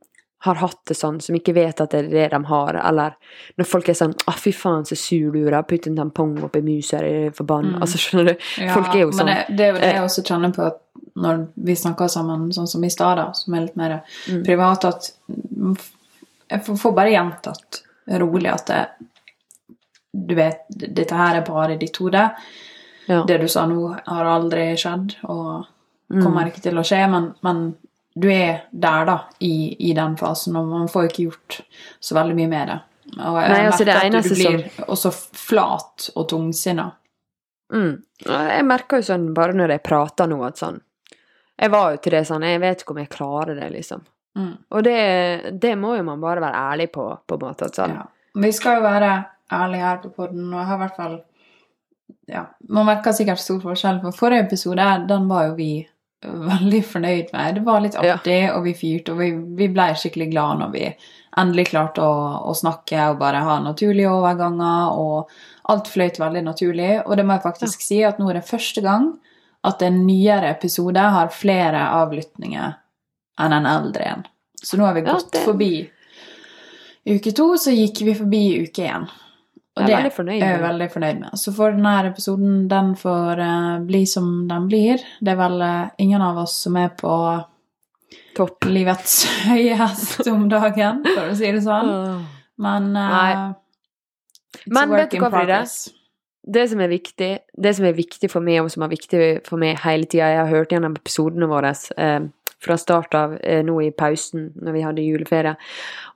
har 0.43 0.57
hatt 0.59 0.81
det 0.91 0.97
sånn, 0.99 1.21
som 1.23 1.37
ikke 1.39 1.55
vet 1.55 1.81
at 1.81 1.91
det 1.95 2.01
er 2.01 2.09
det 2.11 2.31
de 2.33 2.41
har, 2.49 2.75
eller 2.75 3.13
når 3.61 3.65
folk 3.71 3.89
er 3.89 3.95
sånn 3.95 4.15
'Å, 4.27 4.33
fy 4.35 4.51
faen, 4.51 4.83
så 4.85 4.97
sur 4.99 5.31
du 5.31 5.47
er, 5.47 5.63
putt 5.63 5.87
en 5.87 5.95
tampong 5.97 6.43
oppi 6.43 6.61
musa, 6.61 6.97
er 6.99 7.31
du 7.31 7.31
forbanna?' 7.31 7.77
Mm. 7.77 7.81
Altså, 7.81 7.99
skjønner 7.99 8.25
du? 8.27 8.37
Ja, 8.59 8.75
Folk 8.75 8.89
er 8.95 8.99
jo 9.05 9.11
sånn. 9.13 9.27
Men 9.27 9.45
det, 9.47 9.57
det 9.57 9.61
er 9.69 9.73
jo 9.73 9.79
det 9.79 9.95
jeg 9.95 10.03
også 10.03 10.23
kjenner 10.27 10.53
på 10.53 10.67
at 10.67 10.79
når 11.17 11.47
vi 11.57 11.75
snakker 11.75 12.09
sammen, 12.11 12.49
sånn 12.53 12.67
som 12.69 12.83
i 12.85 12.89
stad, 12.91 13.37
som 13.37 13.55
er 13.55 13.61
litt 13.61 13.77
mer 13.77 14.03
Mm. 14.29 14.45
privat, 14.45 14.85
at 14.85 15.13
jeg 16.51 16.65
får 16.65 16.93
bare 16.95 17.11
gjentatt 17.13 17.83
rolig 18.19 18.53
at 18.53 18.67
det, 18.67 18.89
du 20.27 20.35
vet, 20.35 20.61
dette 20.71 21.13
her 21.15 21.37
er 21.37 21.45
bare 21.47 21.79
ditt 21.79 21.97
hode. 21.99 22.33
Ja. 23.09 23.25
Det 23.27 23.39
du 23.43 23.49
sa 23.51 23.67
nå, 23.67 23.97
har 24.07 24.25
aldri 24.39 24.73
skjedd, 24.79 25.17
og 25.25 25.69
Mm. 26.13 26.21
kommer 26.27 26.45
ikke 26.51 26.61
til 26.61 26.77
å 26.77 26.83
skje, 26.85 26.99
men, 27.09 27.31
men 27.41 27.61
du 28.15 28.27
er 28.29 28.67
der, 28.71 29.05
da, 29.09 29.15
i, 29.41 29.73
i 29.89 29.95
den 29.97 30.13
fasen, 30.21 30.57
og 30.61 30.67
man 30.69 30.91
får 30.93 31.07
ikke 31.09 31.23
gjort 31.25 31.57
så 32.05 32.15
veldig 32.19 32.35
mye 32.37 32.49
med 32.51 32.69
det. 32.69 32.77
Og 33.17 33.39
jeg 33.41 33.49
Nei, 33.49 33.63
altså, 33.71 33.87
det 33.89 33.95
merker 33.95 34.19
at 34.19 34.29
du 34.29 34.35
blir 34.37 34.85
også 34.93 35.13
flat 35.33 36.11
og 36.15 36.29
tungsinna. 36.29 36.91
Mm. 37.73 38.03
Jeg 38.29 38.67
merker 38.69 39.01
jo 39.01 39.07
sånn 39.09 39.27
bare 39.33 39.57
når 39.57 39.73
jeg 39.79 39.83
prater 39.89 40.29
nå, 40.29 40.43
at 40.45 40.61
sånn 40.61 40.83
Jeg 41.57 41.71
var 41.73 41.95
jo 41.95 42.01
til 42.05 42.13
det 42.13 42.21
sånn 42.29 42.45
Jeg 42.45 42.61
vet 42.61 42.83
ikke 42.83 42.93
om 42.93 43.01
jeg 43.01 43.09
klarer 43.09 43.57
det, 43.57 43.71
liksom. 43.73 44.03
Mm. 44.37 44.53
Og 44.69 44.85
det, 44.85 44.99
det 45.65 45.73
må 45.81 45.97
jo 45.97 46.05
man 46.05 46.21
bare 46.21 46.45
være 46.45 46.61
ærlig 46.75 46.91
på, 46.93 47.09
på 47.27 47.39
en 47.41 47.47
måte. 47.47 47.73
Sånn. 47.73 47.97
Ja. 47.97 48.05
Vi 48.45 48.53
skal 48.53 48.77
jo 48.83 48.85
være 48.85 49.15
ærlige 49.53 49.89
her 49.89 50.03
på 50.05 50.13
podden, 50.21 50.53
og 50.53 50.61
jeg 50.61 50.69
har 50.69 50.77
i 50.77 50.83
hvert 50.85 51.01
fall 51.01 51.17
ja, 52.29 52.47
Man 52.69 52.87
merker 52.87 53.13
sikkert 53.13 53.39
stor 53.43 53.61
forskjell, 53.61 54.01
for 54.03 54.13
forrige 54.13 54.47
episode 54.47 55.07
den 55.09 55.29
var 55.29 55.49
jo 55.49 55.55
vi 55.59 55.71
veldig 56.23 56.85
fornøyd 56.87 57.33
med. 57.33 57.55
Det 57.57 57.63
var 57.67 57.81
litt 57.81 57.95
Ja. 57.95 58.15
artig, 58.17 58.51
og 58.55 58.63
vi 58.65 58.75
fyrte, 58.79 59.13
og 59.13 59.19
vi, 59.19 59.31
vi 59.59 59.69
ble 59.69 59.89
skikkelig 59.99 60.31
glad 60.31 60.59
når 60.61 60.71
vi 60.73 60.85
endelig 61.39 61.67
klarte 61.73 61.99
å, 62.05 62.43
å 62.47 62.55
snakke 62.55 63.09
og 63.11 63.19
bare 63.19 63.41
ha 63.43 63.57
naturlige 63.65 64.11
overganger, 64.13 64.93
og 64.93 65.29
alt 65.73 65.89
fløyt 65.89 66.19
veldig 66.21 66.45
naturlig. 66.45 67.03
Og 67.07 67.17
det 67.17 67.25
må 67.27 67.35
jeg 67.35 67.43
faktisk 67.43 67.83
si 67.83 68.03
at 68.05 68.19
nå 68.19 68.29
er 68.31 68.35
det 68.41 68.47
første 68.49 68.83
gang 68.85 69.19
at 69.65 69.83
en 69.83 70.07
nyere 70.07 70.51
episode 70.51 70.99
har 71.01 71.29
flere 71.35 71.83
avlyttinger 72.03 72.77
enn 73.41 73.53
en 73.53 73.67
eldre 73.67 74.03
en. 74.13 74.25
Så 74.63 74.77
nå 74.79 74.85
har 74.87 74.95
vi 74.95 75.01
Ja, 75.03 75.13
gått 75.15 75.33
det- 75.33 75.45
forbi 75.45 75.91
uke 77.07 77.33
to, 77.35 77.49
så 77.59 77.73
gikk 77.75 78.05
vi 78.07 78.15
forbi 78.15 78.43
uke 78.69 78.87
én. 78.87 79.09
Og 79.73 79.83
Jeg 79.83 79.87
er 79.87 79.89
det 79.89 79.97
veldig 79.97 80.13
fornøyd 80.17 80.35
er 80.37 80.51
jeg 80.51 80.59
med. 80.59 80.67
veldig 80.67 80.89
fornøyd 80.93 81.21
med. 81.23 81.39
Så 81.41 81.53
får 81.57 81.73
denne 81.77 81.93
episoden 82.11 82.59
den 82.69 82.91
får 83.01 83.41
uh, 83.41 83.79
bli 83.89 84.03
som 84.11 84.27
den 84.51 84.69
blir. 84.69 85.01
Det 85.21 85.33
er 85.33 85.39
vel 85.41 85.65
uh, 85.65 85.89
ingen 86.03 86.21
av 86.25 86.43
oss 86.45 86.59
som 86.67 86.77
er 86.77 86.93
på 86.99 87.15
Topp. 88.37 88.69
livets 88.69 89.23
høye 89.49 89.79
hest 89.81 90.29
om 90.29 90.45
dagen, 90.53 91.01
for 91.09 91.33
å 91.33 91.39
si 91.39 91.49
det 91.49 91.65
sånn. 91.65 91.91
Men 92.61 92.93
a 93.01 93.55
Men 94.69 94.93
vet 94.93 95.11
du 95.11 95.19
hva, 95.23 95.33
Frida? 95.33 95.65
det 96.43 96.67
som 96.71 96.81
er 96.83 96.91
viktig, 96.91 97.31
det 97.65 97.73
som 97.77 97.87
er 97.87 97.97
viktig 97.97 98.31
for 98.31 98.45
meg, 98.45 98.61
og 98.63 98.71
som 98.73 98.85
er 98.85 98.93
viktig 98.93 99.21
for 99.47 99.61
meg 99.63 99.79
hele 99.85 100.09
tida 100.11 100.31
Jeg 100.33 100.41
har 100.41 100.51
hørt 100.51 100.73
gjennom 100.75 100.97
episodene 100.99 101.49
våre 101.51 101.71
eh, 101.97 102.25
fra 102.63 102.77
start 102.79 103.15
av 103.19 103.33
eh, 103.43 103.63
nå 103.67 103.75
i 103.83 103.91
pausen, 103.91 104.53
når 104.63 104.73
vi 104.77 104.83
hadde 104.87 105.05
juleferie, 105.05 105.57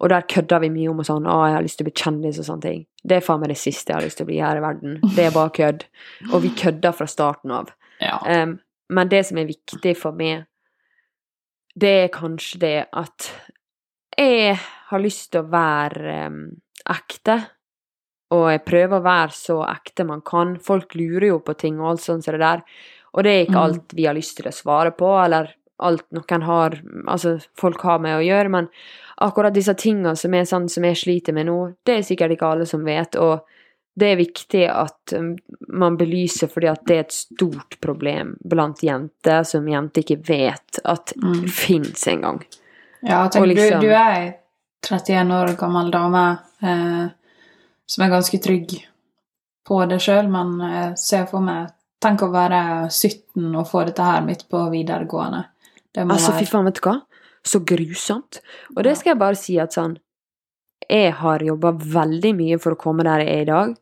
og 0.01 0.11
der 0.13 0.27
kødda 0.31 0.61
vi 0.63 0.71
mye 0.71 0.91
om 0.93 1.01
og 1.03 1.09
sånn 1.09 1.27
'Å, 1.27 1.39
jeg 1.49 1.57
har 1.57 1.63
lyst 1.67 1.79
til 1.81 1.87
å 1.87 1.91
bli 1.91 2.03
kjendis' 2.03 2.39
og 2.39 2.47
sånne 2.47 2.63
ting. 2.63 2.87
Det 3.05 3.17
er 3.17 3.25
faen 3.27 3.41
meg 3.41 3.49
det 3.51 3.59
siste 3.59 3.91
jeg 3.91 3.97
har 3.99 4.07
lyst 4.07 4.17
til 4.21 4.27
å 4.27 4.31
bli 4.31 4.39
her 4.39 4.57
i 4.61 4.65
verden. 4.65 5.01
Det 5.17 5.25
er 5.27 5.35
bare 5.35 5.51
kødd. 5.51 5.85
Og 6.33 6.43
vi 6.43 6.49
kødda 6.51 6.93
fra 6.95 7.07
starten 7.07 7.51
av. 7.51 7.71
Ja. 8.01 8.19
Um, 8.27 8.59
men 8.91 9.09
det 9.09 9.25
som 9.27 9.39
er 9.39 9.47
viktig 9.51 9.97
for 9.97 10.13
meg, 10.13 10.47
det 11.77 11.93
er 12.05 12.09
kanskje 12.15 12.59
det 12.63 12.87
at 12.93 13.31
jeg 14.19 14.57
har 14.89 15.01
lyst 15.03 15.33
til 15.33 15.43
å 15.43 15.51
være 15.51 16.27
um, 16.27 16.41
ekte. 16.89 17.51
Og 18.31 18.49
jeg 18.51 18.65
prøver 18.67 18.99
å 18.99 19.05
være 19.05 19.31
så 19.37 19.61
ekte 19.69 20.07
man 20.07 20.23
kan. 20.27 20.57
Folk 20.59 20.95
lurer 20.95 21.29
jo 21.29 21.39
på 21.39 21.55
ting 21.59 21.79
og 21.81 21.91
alt 21.93 22.01
sånt 22.03 22.25
som 22.25 22.33
det 22.35 22.41
der. 22.43 22.63
Og 23.15 23.23
det 23.25 23.33
er 23.33 23.45
ikke 23.47 23.57
Mm. 23.61 23.65
alt 23.65 23.95
vi 23.95 24.07
har 24.07 24.15
lyst 24.15 24.37
til 24.37 24.47
å 24.47 24.53
svare 24.53 24.91
på, 24.91 25.25
eller 25.25 25.55
alt 25.79 26.07
noen 26.11 26.43
har 26.43 26.79
Altså, 27.07 27.37
folk 27.59 27.83
har 27.87 27.99
med 28.03 28.17
å 28.19 28.25
gjøre, 28.25 28.49
men 28.53 28.69
akkurat 29.23 29.55
disse 29.55 29.75
tingene 29.79 30.17
som 30.17 30.35
er 30.35 30.49
sånn 30.49 30.69
som 30.69 30.85
jeg 30.85 30.97
sliter 30.97 31.37
med 31.37 31.47
nå, 31.47 31.59
det 31.87 31.99
er 31.99 32.07
sikkert 32.07 32.37
ikke 32.37 32.49
alle 32.53 32.67
som 32.69 32.85
vet, 32.85 33.17
og 33.17 33.45
det 33.97 34.11
er 34.13 34.19
viktig 34.21 34.65
at 34.69 35.15
um, 35.17 35.31
man 35.73 35.97
belyser 35.97 36.51
fordi 36.53 36.69
at 36.69 36.83
det 36.89 36.97
er 36.97 37.05
et 37.07 37.15
stort 37.17 37.79
problem 37.81 38.35
blant 38.45 38.83
jenter 38.85 39.47
som 39.49 39.69
jenter 39.69 40.05
ikke 40.05 40.19
vet 40.29 40.81
at 40.85 41.15
Mm. 41.17 41.47
fins 41.49 42.07
engang. 42.07 42.43
Ja, 43.03 43.29
tenk, 43.29 43.47
liksom- 43.47 43.81
du, 43.81 43.87
du 43.87 43.95
er 43.95 44.13
ei 44.13 44.35
31 44.83 45.33
år 45.33 45.57
gammel 45.57 45.91
dame 45.91 46.39
eh, 46.63 47.09
som 47.87 48.05
er 48.05 48.11
ganske 48.11 48.39
trygg 48.43 48.87
på 49.67 49.89
det 49.89 49.99
sjøl, 50.01 50.29
men 50.29 50.61
jeg 50.61 50.99
ser 50.99 51.27
for 51.27 51.41
meg 51.41 51.73
Tenk 51.99 52.21
å 52.23 52.29
være 52.29 52.91
17 52.93 53.55
og 53.57 53.65
få 53.71 53.87
dette 53.89 54.05
her 54.05 54.21
midt 54.21 54.43
på 54.53 54.59
videregående. 54.71 55.47
Altså, 55.97 56.33
fy 56.37 56.45
faen, 56.45 56.65
vet 56.69 56.81
du 56.81 56.89
hva? 56.89 56.97
Så 57.47 57.61
grusomt. 57.65 58.41
Og 58.77 58.83
det 58.85 58.97
skal 58.99 59.15
jeg 59.15 59.19
bare 59.23 59.39
si 59.39 59.59
at 59.63 59.73
sånn 59.77 59.97
jeg 60.91 61.13
har 61.19 61.43
jobba 61.43 61.73
veldig 61.73 62.35
mye 62.37 62.59
for 62.63 62.77
å 62.77 62.79
komme 62.79 63.03
der 63.07 63.25
jeg 63.25 63.29
er 63.39 63.43
i 63.43 63.49
dag, 63.49 63.77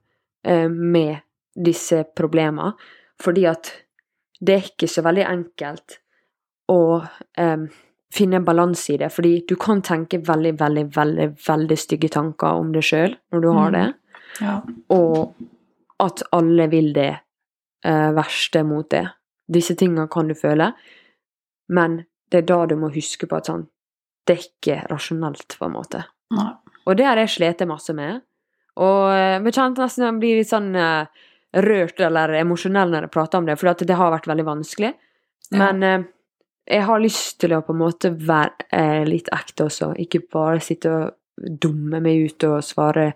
eh, 0.45 0.69
med 0.69 1.19
disse 1.55 2.05
problemene, 2.17 2.73
fordi 3.21 3.45
at 3.51 3.73
det 4.41 4.55
er 4.55 4.69
ikke 4.71 4.89
så 4.89 5.03
veldig 5.05 5.25
enkelt 5.29 5.99
å 6.71 6.79
eh, 7.37 7.67
finne 8.15 8.37
en 8.41 8.45
balanse 8.47 8.95
i 8.95 8.97
det, 8.97 9.11
fordi 9.13 9.45
du 9.49 9.57
kan 9.61 9.83
tenke 9.83 10.19
veldig, 10.25 10.55
veldig, 10.61 10.87
veldig, 10.95 11.29
veldig 11.47 11.79
stygge 11.79 12.09
tanker 12.15 12.61
om 12.61 12.73
deg 12.73 12.83
sjøl 12.87 13.17
når 13.33 13.41
du 13.43 13.51
har 13.53 13.71
Mm. 13.71 13.73
det, 13.73 13.95
Ja. 14.41 14.63
og 14.91 15.35
at 16.01 16.23
alle 16.33 16.67
vil 16.69 16.93
det 16.93 17.21
eh, 17.85 18.11
verste 18.17 18.65
mot 18.65 18.89
det. 18.91 19.05
Disse 19.51 19.75
tingene 19.77 20.09
kan 20.09 20.27
du 20.29 20.35
føle, 20.35 20.73
men 21.69 22.03
det 22.33 22.43
er 22.43 22.49
da 22.49 22.61
du 22.71 22.77
må 22.81 22.91
huske 22.95 23.29
på 23.31 23.39
at 23.39 23.51
sånn, 23.51 23.67
det 24.27 24.37
er 24.37 24.45
ikke 24.47 24.79
rasjonelt, 24.91 25.57
på 25.59 25.69
en 25.69 25.77
måte. 25.77 26.05
Nei. 26.35 26.51
Og 26.85 26.97
det 26.99 27.07
har 27.09 27.21
jeg 27.21 27.33
slitt 27.37 27.63
masse 27.69 27.95
med. 27.97 28.25
Og 28.83 29.13
vi 29.45 29.53
jeg 29.53 29.57
kjente 29.57 29.85
nesten 29.85 30.07
jeg 30.07 30.21
blir 30.21 30.41
litt 30.41 30.51
sånn 30.51 30.75
eh, 30.77 31.23
rørt 31.65 32.01
eller 32.03 32.35
emosjonell 32.41 32.91
når 32.91 33.07
jeg 33.07 33.15
prater 33.15 33.41
om 33.41 33.49
det, 33.49 33.57
for 33.61 33.85
det 33.87 33.99
har 34.01 34.13
vært 34.15 34.29
veldig 34.31 34.47
vanskelig. 34.49 34.93
Ja. 35.53 35.59
Men 35.61 35.83
eh, 35.87 36.07
jeg 36.75 36.87
har 36.89 37.03
lyst 37.03 37.39
til 37.43 37.55
å 37.55 37.63
på 37.65 37.75
en 37.75 37.83
måte 37.85 38.11
være 38.17 38.67
eh, 38.73 39.03
litt 39.09 39.31
ekte 39.35 39.69
også, 39.69 39.93
ikke 40.01 40.25
bare 40.33 40.63
sitte 40.65 40.93
og 40.93 41.51
dumme 41.61 42.01
meg 42.03 42.31
ut 42.31 42.47
og 42.49 42.61
svare 42.65 43.13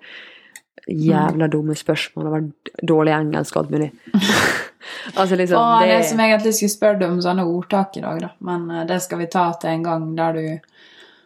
jævla 0.86 1.48
dumme 1.50 1.74
spørsmål 1.76 2.26
og 2.26 2.32
var 2.32 2.44
dårlig 2.86 3.12
engelsk 3.16 3.56
og 3.56 3.62
alt 3.64 3.70
mulig. 3.70 3.90
altså 5.20 5.36
liksom 5.36 5.58
Og 5.58 5.82
det 5.82 5.88
det, 5.90 6.04
som 6.10 6.20
jeg 6.22 6.32
egentlig 6.34 6.54
skulle 6.54 6.76
spørre 6.76 7.00
deg 7.00 7.10
om 7.10 7.20
sånne 7.24 7.44
ordtak 7.48 7.96
i 7.98 8.04
dag, 8.04 8.20
da. 8.20 8.30
Men 8.40 8.70
eh, 8.70 8.86
det 8.88 9.00
skal 9.04 9.18
vi 9.22 9.26
ta 9.32 9.48
til 9.60 9.70
en 9.74 9.82
gang 9.88 10.06
der 10.16 10.32
du 10.38 10.44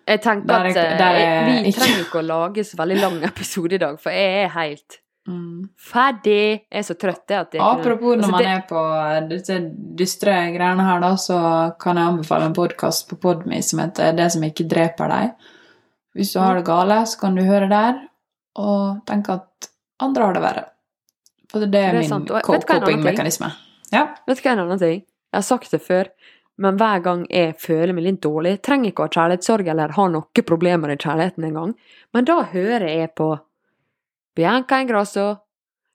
Jeg 0.09 0.21
tenker 0.25 0.47
der 0.49 0.71
at 0.73 0.77
eh, 0.77 0.99
der 0.99 1.21
jeg, 1.21 1.45
vi 1.47 1.71
ikke- 1.71 1.81
trenger 1.85 2.05
ikke 2.07 2.19
å 2.23 2.27
lage 2.27 2.65
så 2.65 2.77
veldig 2.81 2.99
lang 3.01 3.23
episode 3.29 3.75
i 3.79 3.79
dag, 3.79 4.01
for 4.03 4.11
jeg 4.11 4.45
er 4.45 4.53
helt 4.57 4.99
mm. 5.29 5.69
ferdig. 5.79 6.43
Jeg 6.73 6.83
er 6.83 6.87
så 6.89 6.95
trøtt 6.99 7.31
jeg, 7.31 7.39
at 7.41 7.55
jeg 7.55 7.61
kunne- 7.61 7.81
Apropos 7.81 8.17
når 8.17 8.25
Altså, 8.25 8.31
man 8.31 8.43
det- 8.43 8.53
er 8.57 8.63
på 8.69 9.29
disse 9.31 9.59
dystre 10.03 10.39
greiene 10.57 10.89
her, 10.91 11.01
da, 11.01 11.15
så 11.17 11.39
kan 11.79 11.97
jeg 11.97 12.07
anbefale 12.15 12.51
en 12.51 12.55
podkast 12.55 13.09
på 13.09 13.21
Podme 13.21 13.63
som 13.63 13.79
heter 13.85 14.13
'Det 14.17 14.33
som 14.33 14.43
ikke 14.43 14.69
dreper 14.69 15.09
deg'. 15.09 15.35
Hvis 16.15 16.33
du 16.33 16.41
har 16.41 16.55
det 16.57 16.65
gale, 16.67 17.07
så 17.07 17.19
kan 17.21 17.35
du 17.35 17.43
høre 17.43 17.69
der 17.69 18.09
og 18.59 19.03
tenke 19.09 19.39
at 19.39 19.71
andre 20.03 20.29
har 20.29 20.37
det 20.37 20.43
verre. 20.45 20.65
For 21.53 21.61
det 21.63 21.69
er, 21.79 21.99
Det 21.99 22.09
er 22.09 22.17
min 22.19 22.45
coping-mekanisme. 22.45 23.51
Ja. 23.93 24.07
Vet 24.27 24.41
du 24.41 24.47
hva 24.47 24.55
en 24.55 24.65
annen 24.65 24.81
ting? 24.81 25.03
Jeg 25.33 25.39
har 25.39 25.45
sagt 25.47 25.71
det 25.73 25.83
før, 25.85 26.09
men 26.61 26.77
hver 26.81 27.03
gang 27.05 27.27
jeg 27.31 27.55
føler 27.61 27.93
meg 27.97 28.05
litt 28.05 28.21
dårlig, 28.25 28.59
trenger 28.65 28.93
ikke 28.93 29.05
å 29.05 29.09
ha 29.09 29.15
kjærlighetssorg 29.17 29.69
eller 29.73 29.95
ha 29.97 30.09
noen 30.09 30.45
problemer 30.49 30.93
i 30.93 30.99
kjærligheten 31.01 31.47
engang, 31.49 31.73
men 32.13 32.29
da 32.29 32.43
hører 32.53 32.89
jeg 32.89 33.15
på 33.17 33.31
Bianca 34.37 34.81
Ingrosso, 34.81 35.31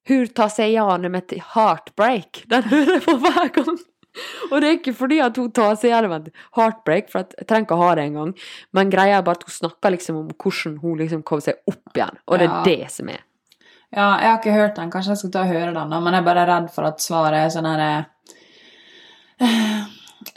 Hur 0.07 0.29
ta 0.31 0.45
seg 0.47 0.71
gjennom 0.71 1.15
et 1.19 1.33
heartbreak. 1.51 2.45
Den 2.47 2.63
hører 2.69 2.93
jeg 2.93 3.03
på 3.03 3.17
hver 3.19 3.49
gang. 3.57 3.79
Og 4.51 4.55
det 4.61 4.67
er 4.69 4.77
ikke 4.79 4.93
fordi 4.97 5.19
at 5.23 5.37
hun 5.37 5.51
tar 5.51 5.75
seg 5.79 5.91
gjennom 5.91 6.15
et 6.17 6.27
heartbreak, 6.57 7.09
for 7.11 7.23
jeg 7.23 7.47
trenger 7.47 7.67
ikke 7.67 7.77
å 7.77 7.83
ha 7.85 7.93
det 7.99 8.05
engang, 8.09 8.33
men 8.73 8.91
greia 8.93 9.17
er 9.19 9.25
bare 9.27 9.41
at 9.41 9.47
hun 9.47 9.55
snakker 9.57 9.95
liksom 9.95 10.19
om 10.21 10.29
hvordan 10.33 10.77
hun 10.83 10.97
liksom 11.01 11.23
kom 11.27 11.41
seg 11.43 11.59
opp 11.69 11.97
igjen, 11.97 12.17
og 12.27 12.39
det 12.39 12.47
er 12.47 12.53
Ja. 12.53 12.63
det 12.67 12.91
som 12.91 13.09
er. 13.09 13.23
ja, 13.95 14.07
jeg 14.19 14.29
har 14.29 14.39
ikke 14.39 14.51
hørt 14.57 14.75
den. 14.75 14.91
Kanskje 14.91 15.11
jeg 15.13 15.17
skal 15.17 15.31
ta 15.31 15.41
og 15.45 15.53
høre 15.53 15.73
den, 15.73 15.89
da, 15.89 15.99
men 15.99 16.13
jeg 16.13 16.21
er 16.21 16.25
bare 16.27 16.47
redd 16.49 16.71
for 16.73 16.83
at 16.89 16.99
svaret 16.99 17.45
er 17.45 17.49
sånn 17.53 17.69
her 17.69 18.05
eh, 19.39 19.85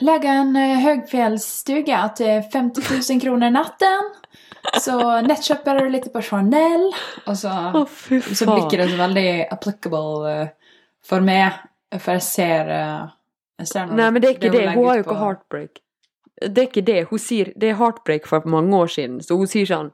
Legge 0.00 0.28
en 0.28 0.56
eh, 0.56 0.86
til 1.08 2.42
50 2.52 2.82
000 3.10 3.20
kroner 3.20 3.50
natten. 3.50 4.10
Så 4.80 4.96
nettkjøper 5.24 5.80
du 5.80 5.88
litt 5.90 6.12
på 6.12 6.22
Chanel, 6.22 6.90
og 7.26 7.36
så 7.36 7.52
oh, 7.74 7.86
Så 7.88 8.46
blir 8.46 8.66
ikke 8.66 8.82
det 8.82 8.90
så 8.92 8.98
veldig 9.00 9.30
applicable 9.50 10.30
eh, 10.30 10.48
for 11.02 11.24
meg, 11.24 11.56
for 11.96 12.12
jeg 12.18 12.22
ser, 12.22 12.68
når 12.68 13.19
Nei, 13.60 14.10
men 14.10 14.22
det 14.22 14.28
er 14.28 14.36
ikke 14.36 14.52
det. 14.52 14.66
hun 14.74 14.86
har 14.88 14.98
jo 15.00 15.04
ikke 15.04 15.20
heartbreak. 15.20 15.80
Det 16.40 16.62
er 16.62 16.68
ikke 16.68 16.84
det. 16.86 17.00
Hun 17.10 17.20
sier 17.20 17.52
Det 17.60 17.68
er 17.68 17.78
heartbreak 17.80 18.26
for 18.28 18.46
mange 18.48 18.76
år 18.76 18.92
siden, 18.92 19.18
så 19.20 19.36
hun 19.36 19.50
sier 19.50 19.68
sånn 19.68 19.90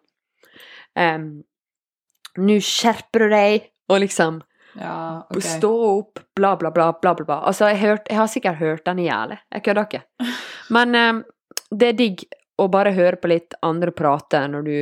um, 0.95 1.31
Nå 2.37 2.59
skjerper 2.63 3.25
du 3.25 3.33
deg, 3.33 3.71
og 3.91 4.03
liksom 4.05 4.43
Ja, 4.77 5.25
okay. 5.31 5.41
Stå 5.57 5.71
opp, 5.89 6.21
bla, 6.37 6.53
bla, 6.61 6.71
bla, 6.71 6.91
bla. 7.01 7.15
bla. 7.17 7.39
Altså, 7.49 7.71
jeg, 7.73 7.81
hørt, 7.81 8.11
jeg 8.11 8.19
har 8.21 8.29
sikkert 8.29 8.59
hørt 8.61 8.85
den 8.85 8.99
i 9.01 9.07
hjel. 9.07 9.33
Jeg 9.55 9.65
kødder 9.65 9.87
ikke. 9.89 10.03
Men 10.77 10.99
um, 11.01 11.23
det 11.73 11.89
er 11.89 11.97
digg 11.97 12.27
å 12.61 12.69
bare 12.73 12.93
høre 12.97 13.17
på 13.21 13.31
litt 13.33 13.57
andre 13.65 13.93
prate 13.97 14.43
når 14.53 14.69
du 14.69 14.77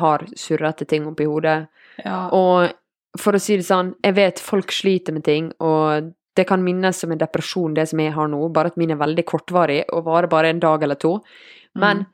har 0.00 0.24
surrete 0.36 0.88
ting 0.88 1.06
oppi 1.06 1.28
hodet. 1.28 1.66
Ja, 2.02 2.28
Og 2.34 2.72
for 3.20 3.36
å 3.36 3.40
si 3.42 3.58
det 3.60 3.66
sånn, 3.68 3.92
jeg 4.02 4.16
vet 4.16 4.42
folk 4.42 4.72
sliter 4.74 5.14
med 5.14 5.24
ting, 5.26 5.52
og 5.62 6.10
det 6.34 6.44
kan 6.48 6.62
minnes 6.64 6.98
som 6.98 7.12
en 7.12 7.18
depresjon, 7.20 7.74
det 7.74 7.88
som 7.88 8.00
jeg 8.00 8.12
har 8.12 8.28
nå, 8.28 8.40
bare 8.52 8.66
at 8.72 8.76
min 8.80 8.90
er 8.90 8.96
veldig 9.00 9.24
kortvarig 9.24 9.84
og 9.92 10.04
varer 10.08 10.28
bare 10.28 10.50
en 10.50 10.60
dag 10.60 10.82
eller 10.82 10.94
to. 11.00 11.20
Men 11.74 11.98
Mm. 11.98 12.06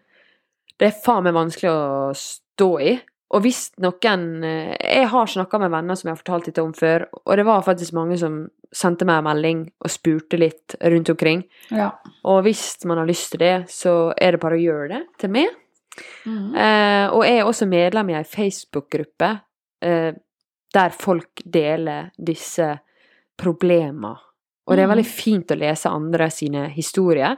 det 0.78 0.86
er 0.88 1.00
faen 1.04 1.24
meg 1.24 1.34
vanskelig 1.34 1.70
å 1.70 2.12
stå 2.16 2.80
i. 2.80 3.00
Og 3.32 3.42
hvis 3.42 3.70
noen 3.78 4.44
eh, 4.44 4.76
Jeg 4.80 5.06
har 5.08 5.26
snakka 5.26 5.58
med 5.60 5.70
venner 5.70 5.94
som 5.94 6.08
jeg 6.08 6.16
har 6.16 6.22
fortalt 6.24 6.46
litt 6.46 6.58
om 6.58 6.72
før, 6.72 7.06
og 7.24 7.36
det 7.36 7.44
var 7.46 7.62
faktisk 7.62 7.92
mange 7.92 8.18
som 8.18 8.48
sendte 8.72 9.04
meg 9.04 9.18
en 9.18 9.24
melding 9.24 9.60
og 9.80 9.90
spurte 9.90 10.38
litt 10.38 10.74
rundt 10.82 11.08
omkring. 11.10 11.44
ja. 11.70 11.90
Og 12.24 12.42
hvis 12.44 12.84
man 12.84 12.98
har 12.98 13.06
lyst 13.06 13.30
til 13.32 13.38
det, 13.40 13.66
så 13.68 14.12
er 14.20 14.32
det 14.32 14.40
bare 14.40 14.54
å 14.58 14.62
gjøre 14.62 14.88
det 14.88 15.02
til 15.18 15.30
meg. 15.30 15.48
Mm. 16.26 16.54
Eh, 16.54 17.06
og 17.10 17.24
jeg 17.24 17.38
er 17.38 17.44
også 17.44 17.66
medlem 17.68 18.10
i 18.10 18.14
ei 18.14 18.22
Facebook-gruppe 18.24 19.40
eh, 19.82 20.12
der 20.74 20.90
folk 20.90 21.42
deler 21.44 22.10
disse 22.18 22.78
problemene. 23.40 24.14
Og 24.68 24.76
det 24.76 24.84
er 24.84 24.86
Mhm. 24.86 24.92
veldig 24.94 25.06
fint 25.10 25.46
å 25.50 25.58
lese 25.58 25.90
andre 25.90 26.28
sine 26.30 26.68
historier, 26.70 27.36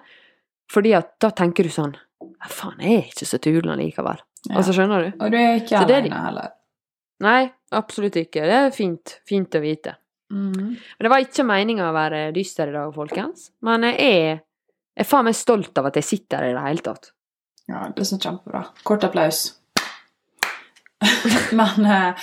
fordi 0.70 0.92
at 0.96 1.14
da 1.20 1.30
tenker 1.30 1.62
du 1.64 1.70
sånn 1.70 1.94
«Ja, 2.20 2.48
Faen, 2.48 2.78
jeg 2.80 2.98
er 2.98 3.08
ikke 3.08 3.26
så 3.26 3.38
tulen 3.38 3.78
likevel. 3.78 4.18
Ja. 4.48 4.56
Altså, 4.58 4.72
skjønner 4.74 5.04
du? 5.10 5.24
Og 5.24 5.30
du 5.30 5.36
er 5.38 5.60
ikke 5.60 5.78
alene 5.84 6.10
heller. 6.24 6.52
Nei, 7.22 7.50
absolutt 7.72 8.16
ikke. 8.18 8.42
Det 8.42 8.58
er 8.58 8.70
fint. 8.74 9.20
Fint 9.26 9.50
å 9.54 9.60
vite. 9.62 9.94
Mm. 10.32 10.54
Men 10.56 11.00
det 11.00 11.10
var 11.10 11.20
ikke 11.22 11.44
meninga 11.46 11.90
å 11.90 11.94
være 11.94 12.32
dyster 12.34 12.68
i 12.68 12.72
dag, 12.72 12.92
folkens. 12.94 13.50
Men 13.62 13.82
jeg 13.82 13.94
er, 14.00 14.40
jeg 14.96 15.04
er 15.04 15.04
faen 15.04 15.24
meg 15.24 15.34
stolt 15.34 15.76
av 15.78 15.86
at 15.86 15.94
jeg 15.94 16.04
sitter 16.04 16.38
her 16.38 16.50
i 16.50 16.54
det 16.54 16.62
hele 16.66 16.82
tatt. 16.82 17.10
Ja, 17.68 17.88
det 17.88 18.00
er 18.00 18.04
så 18.04 18.18
kjempebra. 18.18 18.64
Kort 18.84 19.04
applaus. 19.04 19.54
Men 21.52 21.86
eh, 21.86 22.14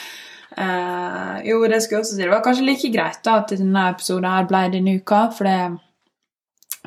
eh, 0.59 1.35
Jo, 1.49 1.61
det 1.67 1.81
skulle 1.81 1.99
jeg 1.99 2.05
også 2.05 2.15
si. 2.15 2.23
Det 2.23 2.31
var 2.31 2.43
kanskje 2.45 2.67
like 2.67 2.91
greit 2.93 3.21
da 3.25 3.39
at 3.41 3.53
denne 3.55 3.85
episoden 3.93 4.29
her 4.29 4.49
ble 4.49 4.65
denne 4.75 4.97
uka, 4.99 5.27
for 5.35 5.49
det 5.49 5.79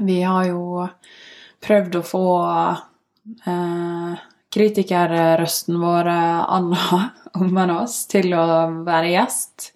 Vi 0.03 0.23
har 0.25 0.47
jo 0.49 0.87
prøvd 1.63 1.99
å 1.99 2.05
få 2.07 2.27
eh, 3.47 4.23
kritikerrøsten 4.53 5.81
vår, 5.81 6.09
eh, 6.13 6.41
Anna 6.57 7.03
Ommenås, 7.41 8.07
til 8.13 8.33
å 8.37 8.47
være 8.85 9.13
gjest. 9.15 9.71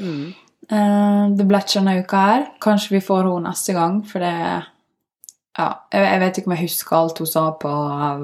Mm. 0.00 0.30
Eh, 0.70 1.24
det 1.36 1.46
ble 1.46 1.60
ikke 1.60 1.78
denne 1.80 1.98
uka 2.02 2.26
her. 2.26 2.46
Kanskje 2.62 2.96
vi 2.96 3.04
får 3.04 3.26
henne 3.26 3.50
neste 3.50 3.74
gang, 3.76 4.00
for 4.06 4.22
det 4.22 4.34
ja, 5.60 5.68
jeg, 5.92 6.06
jeg 6.08 6.20
vet 6.24 6.38
ikke 6.40 6.48
om 6.50 6.54
jeg 6.56 6.64
husker 6.66 6.96
alt 6.98 7.18
hun 7.22 7.28
sa 7.30 7.42
på 7.60 7.70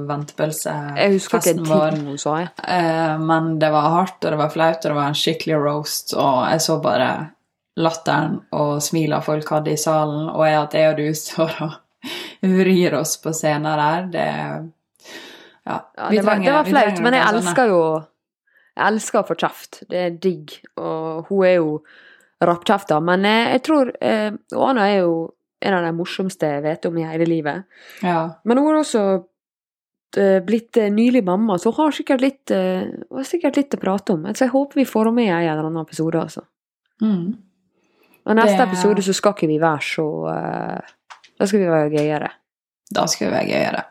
ventepølsefesten 0.08 1.64
vår. 1.68 1.96
hun 2.06 2.18
sa, 2.18 2.36
ja. 2.40 2.48
Eh, 2.66 3.18
men 3.22 3.58
det 3.62 3.70
var 3.74 3.90
hardt, 3.94 4.18
og 4.24 4.30
det 4.34 4.38
var 4.40 4.52
flaut, 4.54 4.78
og 4.84 4.90
det 4.92 4.98
var 4.98 5.10
en 5.12 5.18
skikkelig 5.18 5.58
roast, 5.62 6.14
og 6.16 6.46
jeg 6.50 6.60
så 6.66 6.78
bare 6.84 7.10
latteren 7.76 8.38
og 8.56 8.78
smilet 8.82 9.24
folk 9.26 9.50
hadde 9.52 9.74
i 9.74 9.80
salen, 9.80 10.30
og 10.32 10.46
jeg 10.48 10.58
at 10.62 10.74
jeg 10.78 10.90
og 10.94 10.96
du 11.02 11.08
står 11.20 11.56
og 11.66 11.76
vrir 12.56 12.94
oss 13.00 13.16
på 13.20 13.32
scenen 13.36 13.76
der, 13.82 14.10
det 14.14 14.26
Ja, 15.66 15.80
Ja, 15.98 16.08
det, 16.10 16.22
var, 16.22 16.36
trenger- 16.36 16.44
det 16.46 16.52
var 16.54 16.64
flaut, 16.70 17.00
men 17.02 17.14
jeg 17.18 17.26
elsker 17.34 17.66
jo 17.72 17.80
Jeg 18.76 18.86
elsker 18.92 19.18
å 19.22 19.26
få 19.26 19.34
kjeft. 19.40 19.78
Det 19.90 19.98
er 20.04 20.10
digg. 20.20 20.52
Og 20.76 21.26
hun 21.30 21.44
er 21.48 21.54
jo 21.56 21.70
rappkjefta. 22.44 22.98
Men 23.00 23.24
jeg, 23.24 23.46
jeg 23.54 23.62
tror 23.64 23.90
eh, 24.04 24.32
Anna 24.52 24.84
er 24.92 24.98
jo 25.00 25.14
en 25.60 25.74
av 25.74 25.82
de 25.86 25.92
morsomste 25.96 26.50
jeg 26.50 26.62
vet 26.66 26.84
om 26.88 26.98
i 27.00 27.06
hele 27.08 27.26
livet. 27.28 27.64
Ja. 28.04 28.18
Men 28.44 28.58
hun 28.60 28.66
har 28.68 28.80
også 28.82 29.02
eh, 30.18 30.38
blitt 30.44 30.76
eh, 30.76 30.90
nylig 30.92 31.24
mamma, 31.24 31.56
så 31.58 31.72
hun 31.72 31.86
har 31.86 31.96
sikkert 31.96 32.20
litt, 32.20 32.50
eh, 32.54 32.84
hun 33.08 33.20
har 33.22 33.28
sikkert 33.28 33.56
litt 33.56 33.74
å 33.74 33.80
prate 33.80 34.12
om. 34.16 34.26
Så 34.34 34.44
jeg 34.46 34.52
håper 34.54 34.82
vi 34.82 34.88
får 34.88 35.08
henne 35.08 35.16
med 35.16 35.30
i 35.30 35.34
en 35.34 35.52
eller 35.54 35.70
annen 35.70 35.82
episode, 35.86 36.20
altså. 36.20 36.44
Mm. 37.02 37.34
Og 38.26 38.34
neste 38.36 38.56
Det- 38.58 38.68
episode 38.68 39.02
så 39.06 39.14
skal 39.14 39.32
ikke 39.36 39.48
vi 39.48 39.58
være 39.62 39.82
så 39.84 40.06
Da 41.38 41.44
skal 41.46 41.60
vi 41.60 41.66
være 41.68 41.90
gøyere. 41.92 42.30
Da 42.90 43.04
skal 43.06 43.28
vi 43.28 43.34
være 43.34 43.50
gøyere. 43.50 43.82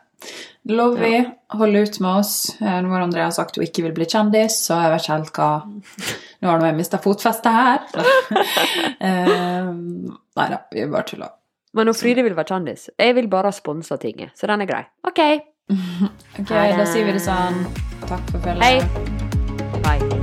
Lovey, 0.66 1.12
ja. 1.12 1.30
Hold 1.54 1.76
ut 1.76 2.00
med 2.00 2.10
oss. 2.18 2.56
Nå 2.60 2.90
har 2.90 3.00
Andrea 3.04 3.30
sagt 3.30 3.54
hun 3.56 3.62
ikke 3.64 3.84
vil 3.84 3.92
bli 3.94 4.04
kjendis, 4.10 4.56
så 4.66 4.80
jeg 4.82 4.90
vet 4.90 5.04
ikke 5.04 5.14
helt 5.14 5.32
hva 5.32 5.50
Nå 6.42 6.48
har 6.50 6.64
jeg 6.66 6.76
mista 6.76 6.98
fotfestet 6.98 7.52
her. 7.52 7.78
Eh, 9.00 9.70
Nei 10.36 10.48
da, 10.50 10.58
vi 10.72 10.86
bare 10.90 11.06
tuller. 11.08 11.30
Men 11.76 11.90
hun 11.92 11.98
Fride 11.98 12.24
vil 12.24 12.36
være 12.36 12.48
kjendis 12.48 12.88
Jeg 12.98 13.14
vil 13.18 13.28
bare 13.28 13.52
sponse 13.52 13.92
sponsa 13.92 14.00
tinget, 14.00 14.32
så 14.34 14.48
den 14.48 14.64
er 14.64 14.70
grei. 14.70 14.84
OK. 15.04 15.22
Ok, 16.40 16.52
da 16.52 16.84
sier 16.86 17.08
vi 17.08 17.16
det 17.16 17.24
sånn. 17.24 17.64
Takk 18.06 18.30
for 18.30 18.44
følget. 18.44 18.62
Hei. 18.62 19.82
Bye. 19.82 20.15